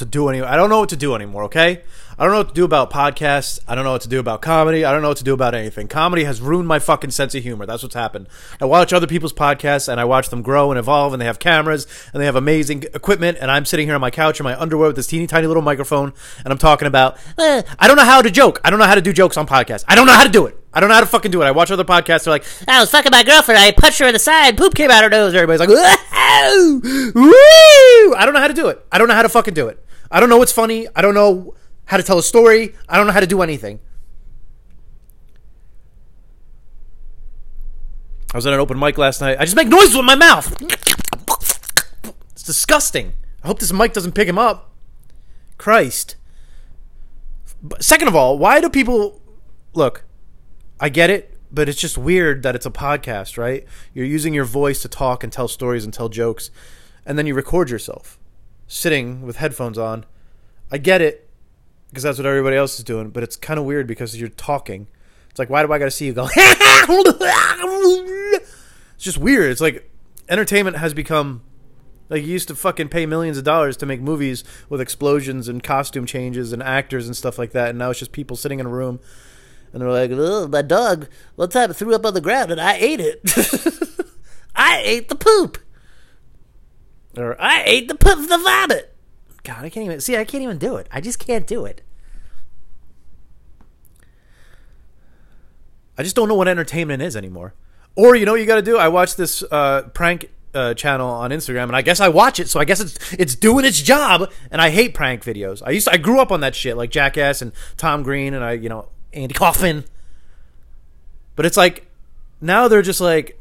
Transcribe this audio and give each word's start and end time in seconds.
to 0.00 0.04
do 0.04 0.28
any. 0.28 0.42
I 0.42 0.56
don't 0.56 0.68
know 0.68 0.80
what 0.80 0.88
to 0.90 0.96
do 0.96 1.14
anymore. 1.14 1.44
Okay, 1.44 1.82
I 2.18 2.24
don't 2.24 2.32
know 2.32 2.38
what 2.40 2.48
to 2.48 2.54
do 2.54 2.64
about 2.64 2.90
podcasts. 2.90 3.60
I 3.66 3.74
don't 3.74 3.84
know 3.84 3.92
what 3.92 4.02
to 4.02 4.08
do 4.08 4.18
about 4.18 4.42
comedy. 4.42 4.84
I 4.84 4.92
don't 4.92 5.00
know 5.00 5.08
what 5.08 5.16
to 5.18 5.24
do 5.24 5.32
about 5.32 5.54
anything. 5.54 5.88
Comedy 5.88 6.24
has 6.24 6.40
ruined 6.40 6.68
my 6.68 6.78
fucking 6.78 7.12
sense 7.12 7.34
of 7.34 7.42
humor. 7.42 7.64
That's 7.64 7.82
what's 7.82 7.94
happened. 7.94 8.26
I 8.60 8.66
watch 8.66 8.92
other 8.92 9.06
people's 9.06 9.32
podcasts 9.32 9.88
and 9.88 9.98
I 9.98 10.04
watch 10.04 10.28
them 10.28 10.42
grow 10.42 10.70
and 10.70 10.78
evolve, 10.78 11.14
and 11.14 11.20
they 11.22 11.26
have 11.26 11.38
cameras 11.38 11.86
and 12.12 12.20
they 12.20 12.26
have 12.26 12.36
amazing 12.36 12.84
equipment, 12.94 13.38
and 13.40 13.50
I'm 13.50 13.64
sitting 13.64 13.86
here 13.86 13.94
on 13.94 14.00
my 14.00 14.10
couch 14.10 14.40
in 14.40 14.44
my 14.44 14.60
underwear 14.60 14.88
with 14.88 14.96
this 14.96 15.06
teeny 15.06 15.26
tiny 15.26 15.46
little 15.46 15.62
microphone, 15.62 16.12
and 16.44 16.52
I'm 16.52 16.58
talking 16.58 16.86
about. 16.86 17.16
Eh, 17.38 17.62
I 17.78 17.86
don't 17.86 17.96
know 17.96 18.04
how 18.04 18.20
to 18.20 18.30
joke. 18.30 18.60
I 18.64 18.70
don't 18.70 18.78
know 18.78 18.86
how 18.86 18.96
to 18.96 19.00
do 19.00 19.12
jokes 19.12 19.36
on 19.36 19.46
podcasts. 19.46 19.84
I 19.88 19.94
don't 19.94 20.06
know 20.06 20.12
how 20.12 20.24
to 20.24 20.30
do 20.30 20.46
it. 20.46 20.56
I 20.72 20.80
don't 20.80 20.88
know 20.88 20.94
how 20.94 21.00
to 21.00 21.06
fucking 21.06 21.30
do 21.32 21.42
it. 21.42 21.46
I 21.46 21.50
watch 21.50 21.70
other 21.70 21.84
podcasts. 21.84 22.24
They're 22.24 22.32
like, 22.32 22.44
I 22.68 22.80
was 22.80 22.90
fucking 22.90 23.10
my 23.10 23.24
girlfriend. 23.24 23.58
I 23.58 23.72
punched 23.72 23.98
her 23.98 24.06
in 24.06 24.12
the 24.12 24.20
side. 24.20 24.56
Poop 24.56 24.74
came 24.74 24.90
out 24.90 25.02
her 25.02 25.10
nose. 25.10 25.34
everybody's 25.34 25.58
like, 25.58 25.68
"Woo! 25.68 26.80
Woo!" 27.14 28.14
I 28.14 28.22
don't 28.24 28.34
know 28.34 28.40
how 28.40 28.48
to 28.48 28.54
do 28.54 28.68
it. 28.68 28.84
I 28.92 28.98
don't 28.98 29.08
know 29.08 29.14
how 29.14 29.22
to 29.22 29.28
fucking 29.28 29.54
do 29.54 29.68
it. 29.68 29.84
I 30.10 30.18
don't 30.20 30.28
know 30.28 30.38
what's 30.38 30.52
funny. 30.52 30.88
I 30.94 31.02
don't 31.02 31.14
know 31.14 31.54
how 31.84 31.96
to 31.96 32.02
tell 32.02 32.18
a 32.18 32.22
story. 32.22 32.74
I 32.88 32.96
don't 32.96 33.06
know 33.06 33.12
how 33.12 33.20
to 33.20 33.26
do 33.26 33.42
anything. 33.42 33.80
I 38.32 38.36
was 38.36 38.46
at 38.46 38.52
an 38.52 38.60
open 38.60 38.78
mic 38.78 38.96
last 38.96 39.20
night. 39.20 39.38
I 39.40 39.44
just 39.44 39.56
make 39.56 39.68
noises 39.68 39.96
with 39.96 40.04
my 40.04 40.14
mouth. 40.14 40.54
It's 42.32 42.44
disgusting. 42.44 43.14
I 43.42 43.48
hope 43.48 43.58
this 43.58 43.72
mic 43.72 43.92
doesn't 43.92 44.12
pick 44.12 44.28
him 44.28 44.38
up. 44.38 44.72
Christ. 45.58 46.16
Second 47.80 48.08
of 48.08 48.14
all, 48.14 48.38
why 48.38 48.60
do 48.60 48.70
people 48.70 49.20
look? 49.74 50.04
I 50.78 50.88
get 50.90 51.10
it, 51.10 51.36
but 51.50 51.68
it's 51.68 51.80
just 51.80 51.98
weird 51.98 52.44
that 52.44 52.54
it's 52.54 52.66
a 52.66 52.70
podcast, 52.70 53.36
right? 53.36 53.64
You're 53.92 54.06
using 54.06 54.32
your 54.32 54.44
voice 54.44 54.80
to 54.82 54.88
talk 54.88 55.24
and 55.24 55.32
tell 55.32 55.48
stories 55.48 55.84
and 55.84 55.92
tell 55.92 56.08
jokes, 56.08 56.50
and 57.04 57.18
then 57.18 57.26
you 57.26 57.34
record 57.34 57.68
yourself 57.68 58.19
sitting 58.70 59.22
with 59.22 59.36
headphones 59.36 59.76
on. 59.76 60.06
I 60.70 60.78
get 60.78 61.02
it 61.02 61.28
because 61.88 62.04
that's 62.04 62.18
what 62.18 62.26
everybody 62.26 62.56
else 62.56 62.78
is 62.78 62.84
doing, 62.84 63.10
but 63.10 63.24
it's 63.24 63.34
kind 63.34 63.58
of 63.58 63.66
weird 63.66 63.88
because 63.88 64.18
you're 64.18 64.28
talking. 64.28 64.86
It's 65.28 65.40
like, 65.40 65.50
why 65.50 65.66
do 65.66 65.72
I 65.72 65.78
got 65.78 65.86
to 65.86 65.90
see 65.90 66.06
you 66.06 66.12
go? 66.12 66.28
it's 68.94 69.04
just 69.04 69.18
weird. 69.18 69.50
It's 69.50 69.60
like 69.60 69.90
entertainment 70.28 70.76
has 70.76 70.94
become 70.94 71.42
like 72.08 72.22
you 72.22 72.28
used 72.28 72.46
to 72.48 72.54
fucking 72.54 72.88
pay 72.90 73.06
millions 73.06 73.38
of 73.38 73.44
dollars 73.44 73.76
to 73.78 73.86
make 73.86 74.00
movies 74.00 74.44
with 74.68 74.80
explosions 74.80 75.48
and 75.48 75.62
costume 75.62 76.06
changes 76.06 76.52
and 76.52 76.62
actors 76.62 77.06
and 77.06 77.16
stuff 77.16 77.38
like 77.38 77.50
that, 77.50 77.70
and 77.70 77.78
now 77.78 77.90
it's 77.90 77.98
just 77.98 78.12
people 78.12 78.36
sitting 78.36 78.60
in 78.60 78.66
a 78.66 78.70
room 78.70 79.00
and 79.72 79.82
they're 79.82 79.90
like, 79.90 80.12
oh, 80.12 80.46
my 80.46 80.62
dog 80.62 81.08
one 81.34 81.48
time 81.48 81.72
threw 81.72 81.94
up 81.94 82.06
on 82.06 82.14
the 82.14 82.20
ground 82.20 82.52
and 82.52 82.60
I 82.60 82.74
ate 82.74 83.00
it. 83.00 83.20
I 84.54 84.80
ate 84.84 85.08
the 85.08 85.16
poop. 85.16 85.58
Or 87.16 87.40
I 87.40 87.62
ate 87.64 87.88
the 87.88 87.94
poop, 87.94 88.28
the 88.28 88.38
vomit. 88.38 88.94
God, 89.42 89.64
I 89.64 89.70
can't 89.70 89.84
even 89.84 90.00
see. 90.00 90.16
I 90.16 90.24
can't 90.24 90.42
even 90.42 90.58
do 90.58 90.76
it. 90.76 90.86
I 90.90 91.00
just 91.00 91.18
can't 91.18 91.46
do 91.46 91.64
it. 91.64 91.82
I 95.98 96.02
just 96.02 96.16
don't 96.16 96.28
know 96.28 96.34
what 96.34 96.48
entertainment 96.48 97.02
is 97.02 97.16
anymore. 97.16 97.54
Or 97.96 98.14
you 98.14 98.24
know 98.24 98.32
what 98.32 98.40
you 98.40 98.46
got 98.46 98.56
to 98.56 98.62
do? 98.62 98.78
I 98.78 98.88
watched 98.88 99.16
this 99.16 99.42
uh, 99.50 99.82
prank 99.92 100.30
uh, 100.54 100.74
channel 100.74 101.08
on 101.08 101.30
Instagram, 101.30 101.64
and 101.64 101.76
I 101.76 101.82
guess 101.82 102.00
I 102.00 102.08
watch 102.08 102.40
it, 102.40 102.48
so 102.48 102.60
I 102.60 102.64
guess 102.64 102.80
it's 102.80 103.12
it's 103.12 103.34
doing 103.34 103.64
its 103.64 103.80
job. 103.80 104.30
And 104.50 104.60
I 104.60 104.70
hate 104.70 104.94
prank 104.94 105.22
videos. 105.22 105.62
I 105.64 105.70
used 105.70 105.86
to, 105.86 105.92
I 105.92 105.96
grew 105.96 106.20
up 106.20 106.32
on 106.32 106.40
that 106.40 106.54
shit, 106.54 106.76
like 106.76 106.90
Jackass 106.90 107.42
and 107.42 107.52
Tom 107.76 108.02
Green, 108.02 108.34
and 108.34 108.44
I 108.44 108.52
you 108.52 108.68
know 108.68 108.88
Andy 109.12 109.34
Kaufman. 109.34 109.84
But 111.36 111.46
it's 111.46 111.56
like 111.56 111.86
now 112.40 112.68
they're 112.68 112.82
just 112.82 113.00
like 113.00 113.39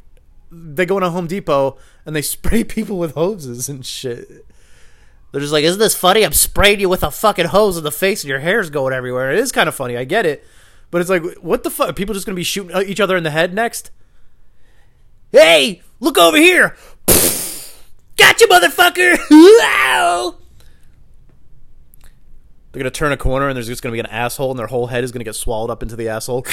they 0.52 0.86
go 0.86 0.97
into 0.97 1.09
Home 1.09 1.28
Depot 1.28 1.78
and 2.05 2.16
they 2.16 2.22
spray 2.23 2.64
people 2.64 2.97
with 2.97 3.14
hoses 3.14 3.69
and 3.69 3.86
shit. 3.86 4.45
They're 5.31 5.42
just 5.42 5.53
like, 5.53 5.64
"Isn't 5.64 5.80
this 5.80 5.95
funny? 5.95 6.25
I'm 6.25 6.33
spraying 6.33 6.80
you 6.80 6.89
with 6.89 7.03
a 7.03 7.11
fucking 7.11 7.47
hose 7.47 7.78
in 7.78 7.83
the 7.83 7.92
face, 7.92 8.23
and 8.23 8.30
your 8.30 8.39
hair's 8.39 8.70
going 8.70 8.94
everywhere." 8.94 9.31
It 9.31 9.39
is 9.39 9.52
kind 9.52 9.70
of 9.70 9.75
funny. 9.75 9.95
I 9.95 10.03
get 10.03 10.25
it, 10.25 10.44
but 10.89 11.02
it's 11.02 11.09
like, 11.09 11.23
what 11.42 11.64
the 11.64 11.70
fuck? 11.70 11.89
Are 11.89 11.94
people 11.94 12.16
just 12.16 12.25
gonna 12.25 12.36
be 12.36 12.44
shooting 12.44 12.75
each 12.88 12.99
other 12.99 13.15
in 13.15 13.23
the 13.23 13.30
head 13.30 13.54
next? 13.54 13.92
Hey, 15.32 15.83
look 15.99 16.17
over 16.17 16.37
here! 16.37 16.76
Got 18.17 18.42
you, 18.42 18.48
motherfucker! 18.48 19.17
They're 22.71 22.80
gonna 22.81 22.92
turn 22.92 23.11
a 23.11 23.17
corner 23.17 23.48
and 23.48 23.55
there's 23.55 23.67
just 23.67 23.81
gonna 23.81 23.93
be 23.93 23.99
an 23.99 24.05
asshole 24.08 24.52
and 24.52 24.60
their 24.60 24.67
whole 24.67 24.87
head 24.87 25.04
is 25.04 25.11
gonna 25.11 25.23
get 25.23 25.36
swallowed 25.36 25.70
up 25.70 25.83
into 25.83 25.95
the 25.95 26.10
asshole. 26.10 26.45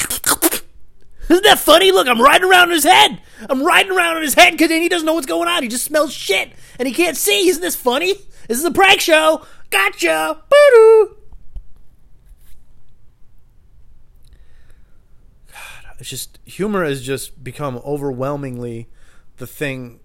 Isn't 1.29 1.45
that 1.45 1.59
funny? 1.59 1.91
Look, 1.93 2.07
I'm 2.07 2.21
riding 2.21 2.49
around 2.49 2.69
in 2.69 2.75
his 2.75 2.85
head. 2.85 3.21
I'm 3.49 3.65
riding 3.65 3.93
around 3.93 4.19
in 4.19 4.23
his 4.23 4.35
head 4.35 4.53
because 4.53 4.69
then 4.69 4.83
he 4.83 4.89
doesn't 4.89 5.07
know 5.07 5.15
what's 5.15 5.27
going 5.27 5.49
on. 5.49 5.63
He 5.63 5.69
just 5.69 5.85
smells 5.85 6.13
shit 6.13 6.53
and 6.79 6.87
he 6.87 6.95
can't 6.95 7.17
see. 7.17 7.49
Isn't 7.49 7.63
this 7.63 7.77
funny? 7.77 8.15
This 8.49 8.59
is 8.59 8.65
a 8.65 8.71
prank 8.71 9.01
show. 9.01 9.45
Gotcha. 9.71 10.39
Boo-doo. 10.49 11.17
God, 15.49 15.97
it's 15.99 16.11
just 16.11 16.39
humor 16.45 16.85
has 16.85 17.03
just 17.03 17.43
become 17.43 17.81
overwhelmingly 17.85 18.89
the 19.39 19.47
thing. 19.47 20.01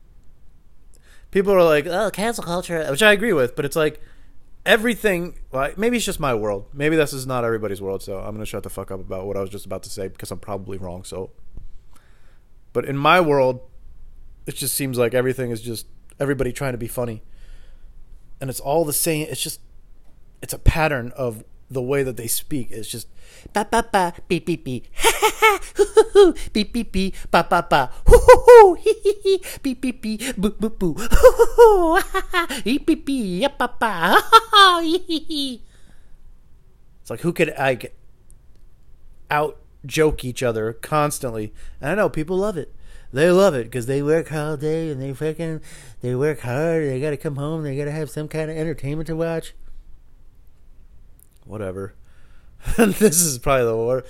People 1.29 1.53
are 1.53 1.63
like, 1.63 1.85
oh, 1.85 2.09
cancel 2.11 2.43
culture, 2.43 2.85
which 2.89 3.03
I 3.03 3.11
agree 3.11 3.33
with, 3.33 3.55
but 3.55 3.63
it's 3.63 3.75
like 3.75 4.01
everything 4.65 5.39
well, 5.51 5.71
maybe 5.77 5.97
it's 5.97 6.05
just 6.05 6.19
my 6.19 6.33
world. 6.33 6.67
Maybe 6.73 6.95
this 6.95 7.13
is 7.13 7.25
not 7.25 7.43
everybody's 7.43 7.81
world 7.81 8.03
so 8.03 8.19
i'm 8.19 8.33
gonna 8.33 8.45
shut 8.45 8.63
the 8.63 8.69
fuck 8.69 8.91
up 8.91 8.99
about 8.99 9.25
what 9.25 9.37
i 9.37 9.41
was 9.41 9.49
just 9.49 9.65
about 9.65 9.83
to 9.83 9.89
say 9.89 10.07
because 10.07 10.31
i'm 10.31 10.39
probably 10.39 10.77
wrong 10.77 11.03
so. 11.03 11.31
But 12.73 12.85
in 12.85 12.97
my 12.97 13.19
world 13.19 13.61
it 14.45 14.55
just 14.55 14.75
seems 14.75 14.97
like 14.97 15.13
everything 15.13 15.51
is 15.51 15.61
just 15.61 15.87
everybody 16.19 16.51
trying 16.51 16.71
to 16.73 16.77
be 16.77 16.87
funny. 16.87 17.21
And 18.39 18.49
it's 18.49 18.59
all 18.59 18.85
the 18.85 18.93
same 18.93 19.27
it's 19.29 19.41
just 19.41 19.59
it's 20.41 20.53
a 20.53 20.59
pattern 20.59 21.11
of 21.15 21.43
the 21.71 21.81
way 21.81 22.03
that 22.03 22.17
they 22.17 22.27
speak 22.27 22.71
is 22.71 22.87
just 22.87 23.07
ba 23.53 23.65
ba 23.71 23.81
ba 23.91 24.13
beep 24.27 24.45
beep 24.45 24.63
beep 24.63 24.87
ha 24.93 25.11
ha 25.21 25.31
ha 25.39 25.51
hoo 25.77 25.85
hoo 25.95 26.05
hoo 26.13 26.33
beep 26.53 26.73
beep 26.73 26.91
beep 26.91 27.15
ba 27.31 27.47
ba 27.47 27.63
ba 27.63 27.89
hoo 28.05 28.19
hoo 28.19 28.39
hoo 28.47 28.73
hee 28.75 28.95
hee 29.03 29.15
hee 29.23 29.39
beep 29.63 29.81
beep 29.81 30.01
beep 30.01 30.35
boo 30.35 30.51
boo 30.51 30.69
boo 30.69 30.93
hoo 30.93 31.31
hoo 31.31 31.47
hoo 31.55 31.95
ha 31.95 32.21
ha 32.35 32.41
beep 32.65 32.85
beep 32.85 33.05
beep 33.07 33.41
ya 33.41 33.49
ba 33.49 33.71
ba 33.79 33.91
ha 34.13 34.19
ha 34.19 34.41
ha 34.51 34.63
hee 34.83 34.99
hee 35.07 35.25
hee 35.31 35.61
it's 37.01 37.09
like 37.09 37.21
who 37.21 37.31
could 37.33 37.53
like 37.57 37.95
out 39.31 39.57
joke 39.85 40.23
each 40.23 40.43
other 40.43 40.73
constantly. 40.73 41.53
And 41.79 41.91
i 41.91 41.95
know 41.95 42.09
people 42.09 42.37
love 42.37 42.57
it. 42.57 42.75
They 43.13 43.29
love 43.29 43.55
it 43.55 43.65
because 43.65 43.87
they 43.87 44.01
work 44.01 44.31
all 44.31 44.55
day 44.55 44.89
and 44.89 45.01
they 45.01 45.13
fucking 45.13 45.61
they 46.01 46.15
work 46.15 46.41
hard. 46.41 46.83
They 46.85 47.01
gotta 47.01 47.17
come 47.17 47.35
home. 47.35 47.63
They 47.63 47.75
gotta 47.75 47.91
have 47.91 48.09
some 48.09 48.27
kind 48.27 48.49
of 48.49 48.57
entertainment 48.57 49.07
to 49.07 49.15
watch 49.15 49.53
whatever 51.51 51.93
this 52.77 53.21
is 53.21 53.37
probably 53.39 53.65
the 53.65 53.77
word. 53.77 54.05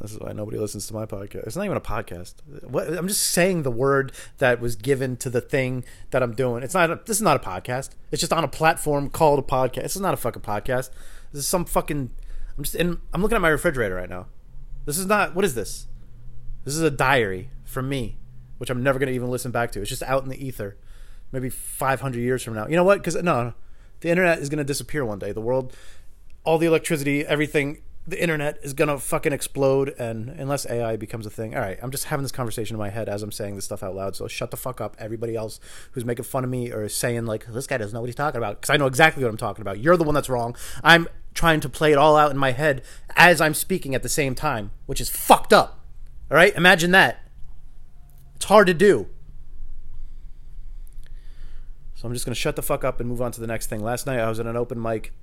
This 0.00 0.12
is 0.12 0.18
why 0.18 0.32
nobody 0.32 0.56
listens 0.56 0.86
to 0.86 0.94
my 0.94 1.04
podcast. 1.04 1.46
It's 1.46 1.56
not 1.56 1.66
even 1.66 1.76
a 1.76 1.80
podcast. 1.80 2.34
What, 2.64 2.88
I'm 2.88 3.06
just 3.06 3.22
saying 3.22 3.62
the 3.62 3.70
word 3.70 4.12
that 4.38 4.58
was 4.58 4.76
given 4.76 5.16
to 5.18 5.28
the 5.28 5.42
thing 5.42 5.84
that 6.10 6.22
I'm 6.22 6.34
doing. 6.34 6.62
It's 6.62 6.72
not. 6.74 6.90
A, 6.90 7.00
this 7.04 7.18
is 7.18 7.22
not 7.22 7.36
a 7.36 7.46
podcast. 7.46 7.90
It's 8.10 8.20
just 8.20 8.32
on 8.32 8.44
a 8.44 8.48
platform 8.48 9.10
called 9.10 9.38
a 9.38 9.42
podcast. 9.42 9.82
This 9.82 9.96
is 9.96 10.02
not 10.02 10.14
a 10.14 10.16
fucking 10.16 10.42
podcast. 10.42 10.90
This 11.32 11.40
is 11.40 11.48
some 11.48 11.66
fucking. 11.66 12.10
I'm 12.56 12.64
just 12.64 12.74
in. 12.74 12.98
I'm 13.12 13.20
looking 13.20 13.36
at 13.36 13.42
my 13.42 13.48
refrigerator 13.48 13.94
right 13.94 14.08
now. 14.08 14.26
This 14.86 14.98
is 14.98 15.06
not. 15.06 15.34
What 15.34 15.44
is 15.44 15.54
this? 15.54 15.86
This 16.64 16.74
is 16.74 16.80
a 16.80 16.90
diary 16.90 17.50
from 17.64 17.88
me, 17.88 18.16
which 18.56 18.70
I'm 18.70 18.82
never 18.82 18.98
gonna 18.98 19.12
even 19.12 19.30
listen 19.30 19.50
back 19.50 19.70
to. 19.72 19.80
It's 19.80 19.90
just 19.90 20.02
out 20.02 20.24
in 20.24 20.30
the 20.30 20.44
ether. 20.44 20.76
Maybe 21.30 21.50
500 21.50 22.18
years 22.18 22.42
from 22.42 22.54
now. 22.54 22.66
You 22.68 22.76
know 22.76 22.84
what? 22.84 22.98
Because 22.98 23.22
no, 23.22 23.52
the 24.00 24.08
internet 24.08 24.38
is 24.38 24.48
gonna 24.48 24.64
disappear 24.64 25.04
one 25.04 25.18
day. 25.18 25.32
The 25.32 25.42
world 25.42 25.76
all 26.44 26.58
the 26.58 26.66
electricity, 26.66 27.26
everything, 27.26 27.82
the 28.06 28.20
internet 28.22 28.58
is 28.62 28.74
gonna 28.74 28.98
fucking 28.98 29.32
explode, 29.32 29.94
and 29.98 30.28
unless 30.28 30.66
AI 30.66 30.96
becomes 30.96 31.24
a 31.24 31.30
thing, 31.30 31.54
all 31.54 31.62
right. 31.62 31.78
I'm 31.82 31.90
just 31.90 32.04
having 32.04 32.22
this 32.22 32.32
conversation 32.32 32.76
in 32.76 32.78
my 32.78 32.90
head 32.90 33.08
as 33.08 33.22
I'm 33.22 33.32
saying 33.32 33.56
this 33.56 33.64
stuff 33.64 33.82
out 33.82 33.94
loud. 33.94 34.14
So 34.14 34.28
shut 34.28 34.50
the 34.50 34.58
fuck 34.58 34.80
up, 34.80 34.94
everybody 34.98 35.34
else 35.34 35.58
who's 35.92 36.04
making 36.04 36.26
fun 36.26 36.44
of 36.44 36.50
me 36.50 36.70
or 36.70 36.86
saying 36.90 37.24
like 37.24 37.46
this 37.46 37.66
guy 37.66 37.78
doesn't 37.78 37.94
know 37.94 38.00
what 38.00 38.08
he's 38.08 38.14
talking 38.14 38.36
about, 38.36 38.60
because 38.60 38.68
I 38.68 38.76
know 38.76 38.86
exactly 38.86 39.22
what 39.24 39.30
I'm 39.30 39.38
talking 39.38 39.62
about. 39.62 39.80
You're 39.80 39.96
the 39.96 40.04
one 40.04 40.14
that's 40.14 40.28
wrong. 40.28 40.54
I'm 40.82 41.08
trying 41.32 41.60
to 41.60 41.68
play 41.68 41.92
it 41.92 41.98
all 41.98 42.16
out 42.16 42.30
in 42.30 42.36
my 42.36 42.52
head 42.52 42.82
as 43.16 43.40
I'm 43.40 43.54
speaking 43.54 43.94
at 43.94 44.02
the 44.02 44.08
same 44.10 44.34
time, 44.34 44.70
which 44.84 45.00
is 45.00 45.08
fucked 45.08 45.54
up. 45.54 45.80
All 46.30 46.36
right, 46.36 46.54
imagine 46.54 46.90
that. 46.90 47.22
It's 48.36 48.44
hard 48.44 48.66
to 48.66 48.74
do. 48.74 49.08
So 51.94 52.06
I'm 52.06 52.12
just 52.12 52.26
gonna 52.26 52.34
shut 52.34 52.54
the 52.54 52.62
fuck 52.62 52.84
up 52.84 53.00
and 53.00 53.08
move 53.08 53.22
on 53.22 53.32
to 53.32 53.40
the 53.40 53.46
next 53.46 53.68
thing. 53.68 53.82
Last 53.82 54.06
night 54.06 54.18
I 54.18 54.28
was 54.28 54.38
at 54.38 54.46
an 54.46 54.58
open 54.58 54.80
mic 54.80 55.14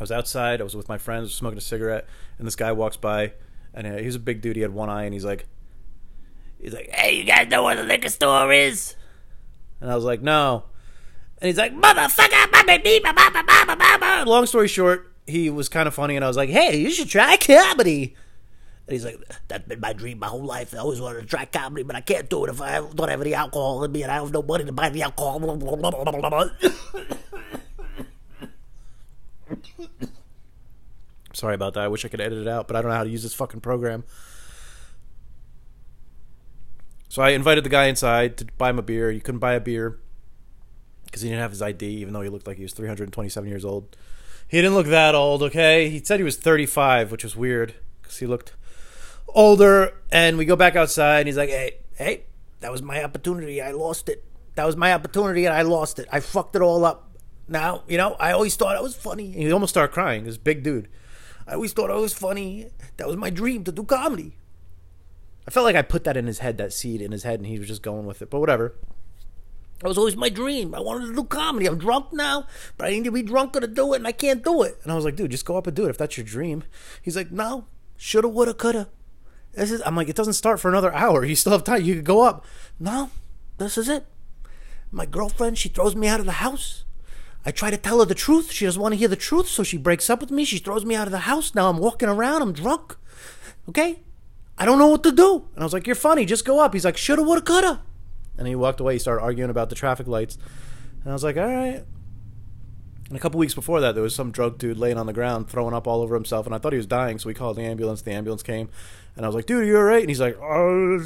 I 0.00 0.02
was 0.02 0.10
outside. 0.10 0.62
I 0.62 0.64
was 0.64 0.74
with 0.74 0.88
my 0.88 0.96
friends, 0.96 1.34
smoking 1.34 1.58
a 1.58 1.60
cigarette, 1.60 2.06
and 2.38 2.46
this 2.46 2.56
guy 2.56 2.72
walks 2.72 2.96
by, 2.96 3.34
and 3.74 3.86
uh, 3.86 3.96
he 3.98 4.06
was 4.06 4.14
a 4.14 4.20
big 4.20 4.40
dude. 4.40 4.56
He 4.56 4.62
had 4.62 4.72
one 4.72 4.88
eye, 4.88 5.04
and 5.04 5.12
he's 5.12 5.26
like, 5.26 5.46
he's 6.58 6.72
like, 6.72 6.88
"Hey, 6.90 7.16
you 7.16 7.24
guys 7.24 7.48
know 7.48 7.64
where 7.64 7.76
the 7.76 7.82
liquor 7.82 8.08
store 8.08 8.50
is?" 8.50 8.96
And 9.78 9.90
I 9.90 9.94
was 9.94 10.04
like, 10.04 10.22
"No." 10.22 10.64
And 11.38 11.48
he's 11.48 11.58
like, 11.58 11.74
"Motherfucker!" 11.76 12.30
Long 14.26 14.46
story 14.46 14.68
short, 14.68 15.12
he 15.26 15.50
was 15.50 15.68
kind 15.68 15.86
of 15.86 15.92
funny, 15.92 16.16
and 16.16 16.24
I 16.24 16.28
was 16.28 16.36
like, 16.38 16.48
"Hey, 16.48 16.78
you 16.78 16.90
should 16.90 17.10
try 17.10 17.36
comedy." 17.36 18.16
And 18.86 18.94
he's 18.94 19.04
like, 19.04 19.18
"That's 19.48 19.68
been 19.68 19.80
my 19.80 19.92
dream 19.92 20.18
my 20.18 20.28
whole 20.28 20.44
life. 20.44 20.72
I 20.74 20.78
always 20.78 21.02
wanted 21.02 21.20
to 21.20 21.26
try 21.26 21.44
comedy, 21.44 21.82
but 21.82 21.94
I 21.94 22.00
can't 22.00 22.30
do 22.30 22.46
it 22.46 22.48
if 22.48 22.62
I 22.62 22.80
don't 22.80 23.10
have 23.10 23.20
any 23.20 23.34
alcohol 23.34 23.84
in 23.84 23.92
me, 23.92 24.02
and 24.02 24.10
I 24.10 24.14
have 24.14 24.32
no 24.32 24.40
money 24.40 24.64
to 24.64 24.72
buy 24.72 24.88
the 24.88 25.02
alcohol." 25.02 25.40
Sorry 31.32 31.54
about 31.54 31.74
that. 31.74 31.84
I 31.84 31.88
wish 31.88 32.04
I 32.04 32.08
could 32.08 32.20
edit 32.20 32.38
it 32.38 32.48
out, 32.48 32.66
but 32.66 32.76
I 32.76 32.82
don't 32.82 32.90
know 32.90 32.96
how 32.96 33.04
to 33.04 33.10
use 33.10 33.22
this 33.22 33.34
fucking 33.34 33.60
program. 33.60 34.04
So 37.08 37.22
I 37.22 37.30
invited 37.30 37.64
the 37.64 37.70
guy 37.70 37.86
inside 37.86 38.36
to 38.38 38.46
buy 38.58 38.70
him 38.70 38.78
a 38.78 38.82
beer. 38.82 39.10
He 39.10 39.20
couldn't 39.20 39.40
buy 39.40 39.54
a 39.54 39.60
beer 39.60 39.98
because 41.06 41.22
he 41.22 41.28
didn't 41.28 41.42
have 41.42 41.50
his 41.50 41.62
ID, 41.62 41.86
even 41.86 42.12
though 42.12 42.20
he 42.20 42.28
looked 42.28 42.46
like 42.46 42.56
he 42.56 42.62
was 42.62 42.72
327 42.72 43.48
years 43.48 43.64
old. 43.64 43.96
He 44.46 44.58
didn't 44.58 44.74
look 44.74 44.86
that 44.86 45.14
old, 45.14 45.42
okay? 45.42 45.88
He 45.88 46.02
said 46.02 46.20
he 46.20 46.24
was 46.24 46.36
35, 46.36 47.10
which 47.10 47.24
was 47.24 47.36
weird 47.36 47.74
because 48.02 48.18
he 48.18 48.26
looked 48.26 48.54
older. 49.28 49.94
And 50.10 50.38
we 50.38 50.44
go 50.44 50.56
back 50.56 50.76
outside, 50.76 51.20
and 51.20 51.28
he's 51.28 51.36
like, 51.36 51.50
hey, 51.50 51.78
hey, 51.96 52.24
that 52.60 52.70
was 52.70 52.82
my 52.82 53.02
opportunity. 53.02 53.60
I 53.60 53.72
lost 53.72 54.08
it. 54.08 54.24
That 54.54 54.66
was 54.66 54.76
my 54.76 54.92
opportunity, 54.92 55.46
and 55.46 55.54
I 55.54 55.62
lost 55.62 55.98
it. 55.98 56.08
I 56.12 56.20
fucked 56.20 56.56
it 56.56 56.62
all 56.62 56.84
up. 56.84 57.09
Now, 57.50 57.82
you 57.88 57.98
know, 57.98 58.14
I 58.20 58.30
always 58.30 58.54
thought 58.54 58.76
I 58.76 58.80
was 58.80 58.94
funny. 58.94 59.32
And 59.32 59.42
he 59.42 59.52
almost 59.52 59.74
started 59.74 59.92
crying. 59.92 60.22
This 60.22 60.38
big 60.38 60.62
dude. 60.62 60.88
I 61.48 61.54
always 61.54 61.72
thought 61.72 61.90
I 61.90 61.96
was 61.96 62.14
funny. 62.14 62.68
That 62.96 63.08
was 63.08 63.16
my 63.16 63.28
dream 63.28 63.64
to 63.64 63.72
do 63.72 63.82
comedy. 63.82 64.36
I 65.48 65.50
felt 65.50 65.64
like 65.64 65.74
I 65.74 65.82
put 65.82 66.04
that 66.04 66.16
in 66.16 66.28
his 66.28 66.38
head, 66.38 66.58
that 66.58 66.72
seed 66.72 67.02
in 67.02 67.10
his 67.10 67.24
head, 67.24 67.40
and 67.40 67.46
he 67.48 67.58
was 67.58 67.66
just 67.66 67.82
going 67.82 68.06
with 68.06 68.22
it. 68.22 68.30
But 68.30 68.38
whatever. 68.38 68.76
That 69.80 69.88
was 69.88 69.98
always 69.98 70.14
my 70.14 70.28
dream. 70.28 70.76
I 70.76 70.80
wanted 70.80 71.06
to 71.06 71.14
do 71.14 71.24
comedy. 71.24 71.66
I'm 71.66 71.76
drunk 71.76 72.12
now, 72.12 72.46
but 72.76 72.86
I 72.86 72.90
need 72.90 73.04
to 73.04 73.10
be 73.10 73.22
drunker 73.22 73.58
to 73.58 73.66
do 73.66 73.94
it, 73.94 73.96
and 73.96 74.06
I 74.06 74.12
can't 74.12 74.44
do 74.44 74.62
it. 74.62 74.78
And 74.84 74.92
I 74.92 74.94
was 74.94 75.04
like, 75.04 75.16
dude, 75.16 75.32
just 75.32 75.44
go 75.44 75.56
up 75.56 75.66
and 75.66 75.74
do 75.74 75.86
it 75.86 75.90
if 75.90 75.98
that's 75.98 76.16
your 76.16 76.26
dream. 76.26 76.62
He's 77.02 77.16
like, 77.16 77.32
no, 77.32 77.64
shoulda, 77.96 78.28
woulda, 78.28 78.54
coulda. 78.54 78.88
This 79.54 79.72
is. 79.72 79.82
I'm 79.84 79.96
like, 79.96 80.08
it 80.08 80.14
doesn't 80.14 80.34
start 80.34 80.60
for 80.60 80.68
another 80.68 80.94
hour. 80.94 81.24
You 81.24 81.34
still 81.34 81.50
have 81.50 81.64
time. 81.64 81.82
You 81.82 81.96
could 81.96 82.04
go 82.04 82.22
up. 82.22 82.44
No, 82.78 83.10
this 83.58 83.76
is 83.76 83.88
it. 83.88 84.06
My 84.92 85.06
girlfriend, 85.06 85.58
she 85.58 85.68
throws 85.68 85.96
me 85.96 86.06
out 86.06 86.20
of 86.20 86.26
the 86.26 86.32
house. 86.32 86.84
I 87.44 87.50
try 87.50 87.70
to 87.70 87.76
tell 87.76 88.00
her 88.00 88.04
the 88.04 88.14
truth. 88.14 88.52
She 88.52 88.66
doesn't 88.66 88.80
want 88.80 88.92
to 88.92 88.98
hear 88.98 89.08
the 89.08 89.16
truth, 89.16 89.48
so 89.48 89.62
she 89.62 89.78
breaks 89.78 90.10
up 90.10 90.20
with 90.20 90.30
me. 90.30 90.44
She 90.44 90.58
throws 90.58 90.84
me 90.84 90.94
out 90.94 91.06
of 91.06 91.12
the 91.12 91.20
house. 91.20 91.54
Now 91.54 91.70
I'm 91.70 91.78
walking 91.78 92.08
around. 92.08 92.42
I'm 92.42 92.52
drunk. 92.52 92.96
Okay? 93.68 94.00
I 94.58 94.66
don't 94.66 94.78
know 94.78 94.88
what 94.88 95.02
to 95.04 95.12
do. 95.12 95.48
And 95.54 95.62
I 95.62 95.64
was 95.64 95.72
like, 95.72 95.86
You're 95.86 95.96
funny. 95.96 96.26
Just 96.26 96.44
go 96.44 96.60
up. 96.60 96.74
He's 96.74 96.84
like, 96.84 96.98
Shoulda, 96.98 97.22
woulda, 97.22 97.40
coulda. 97.40 97.82
And 98.36 98.46
he 98.46 98.54
walked 98.54 98.80
away. 98.80 98.94
He 98.94 98.98
started 98.98 99.22
arguing 99.22 99.50
about 99.50 99.70
the 99.70 99.74
traffic 99.74 100.06
lights. 100.06 100.36
And 101.02 101.10
I 101.10 101.14
was 101.14 101.24
like, 101.24 101.38
All 101.38 101.46
right. 101.46 101.84
And 103.08 103.16
a 103.16 103.20
couple 103.20 103.40
weeks 103.40 103.54
before 103.54 103.80
that, 103.80 103.94
there 103.94 104.04
was 104.04 104.14
some 104.14 104.30
drunk 104.30 104.58
dude 104.58 104.78
laying 104.78 104.96
on 104.96 105.06
the 105.06 105.12
ground, 105.12 105.48
throwing 105.48 105.74
up 105.74 105.88
all 105.88 106.00
over 106.02 106.14
himself. 106.14 106.46
And 106.46 106.54
I 106.54 106.58
thought 106.58 106.72
he 106.72 106.76
was 106.76 106.86
dying, 106.86 107.18
so 107.18 107.26
we 107.26 107.34
called 107.34 107.56
the 107.56 107.62
ambulance. 107.62 108.02
The 108.02 108.12
ambulance 108.12 108.42
came. 108.42 108.68
And 109.16 109.24
I 109.24 109.28
was 109.28 109.34
like, 109.34 109.46
Dude, 109.46 109.66
you're 109.66 109.84
right? 109.84 110.00
And 110.00 110.10
he's 110.10 110.20
like, 110.20 110.38
oh, 110.40 110.98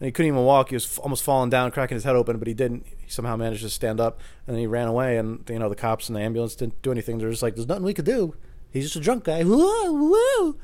and 0.00 0.06
he 0.06 0.12
couldn't 0.12 0.28
even 0.28 0.44
walk. 0.44 0.68
He 0.68 0.76
was 0.76 0.98
almost 0.98 1.24
falling 1.24 1.50
down, 1.50 1.70
cracking 1.72 1.96
his 1.96 2.04
head 2.04 2.14
open, 2.14 2.38
but 2.38 2.46
he 2.46 2.54
didn't. 2.54 2.86
He 2.98 3.10
somehow 3.10 3.36
managed 3.36 3.62
to 3.62 3.70
stand 3.70 4.00
up, 4.00 4.20
and 4.46 4.54
then 4.54 4.60
he 4.60 4.66
ran 4.66 4.86
away. 4.86 5.16
And 5.16 5.48
you 5.48 5.58
know, 5.58 5.68
the 5.68 5.74
cops 5.74 6.08
and 6.08 6.16
the 6.16 6.20
ambulance 6.20 6.54
didn't 6.54 6.80
do 6.82 6.92
anything. 6.92 7.18
They're 7.18 7.30
just 7.30 7.42
like, 7.42 7.56
"There's 7.56 7.66
nothing 7.66 7.84
we 7.84 7.94
could 7.94 8.04
do. 8.04 8.34
He's 8.70 8.84
just 8.84 8.96
a 8.96 9.00
drunk 9.00 9.24
guy." 9.24 9.42
Woo, 9.42 10.10
woo. 10.10 10.58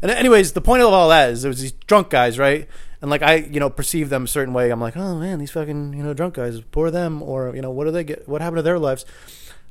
And 0.00 0.10
anyways, 0.10 0.52
the 0.52 0.60
point 0.60 0.82
of 0.82 0.92
all 0.92 1.08
that 1.08 1.30
is 1.30 1.42
there 1.42 1.48
was 1.48 1.60
these 1.60 1.72
drunk 1.72 2.08
guys, 2.08 2.38
right? 2.38 2.68
And 3.02 3.10
like 3.10 3.22
I, 3.22 3.36
you 3.36 3.60
know, 3.60 3.68
perceive 3.68 4.08
them 4.08 4.24
a 4.24 4.28
certain 4.28 4.54
way. 4.54 4.70
I'm 4.70 4.80
like, 4.80 4.96
oh 4.96 5.18
man, 5.18 5.38
these 5.38 5.50
fucking 5.50 5.92
you 5.92 6.02
know 6.02 6.14
drunk 6.14 6.34
guys, 6.34 6.60
poor 6.60 6.90
them, 6.90 7.22
or 7.22 7.54
you 7.54 7.60
know, 7.60 7.70
what 7.70 7.84
do 7.84 7.90
they 7.90 8.04
get? 8.04 8.28
What 8.28 8.40
happened 8.40 8.58
to 8.58 8.62
their 8.62 8.78
lives? 8.78 9.04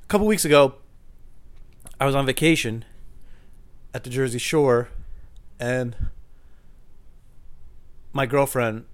A 0.04 0.08
couple 0.08 0.28
weeks 0.28 0.46
ago, 0.46 0.76
I 2.00 2.06
was 2.06 2.14
on 2.14 2.26
vacation 2.26 2.86
at 3.94 4.04
the 4.04 4.10
Jersey 4.10 4.38
Shore, 4.38 4.90
and 5.60 5.96
my 8.14 8.26
girlfriend 8.26 8.86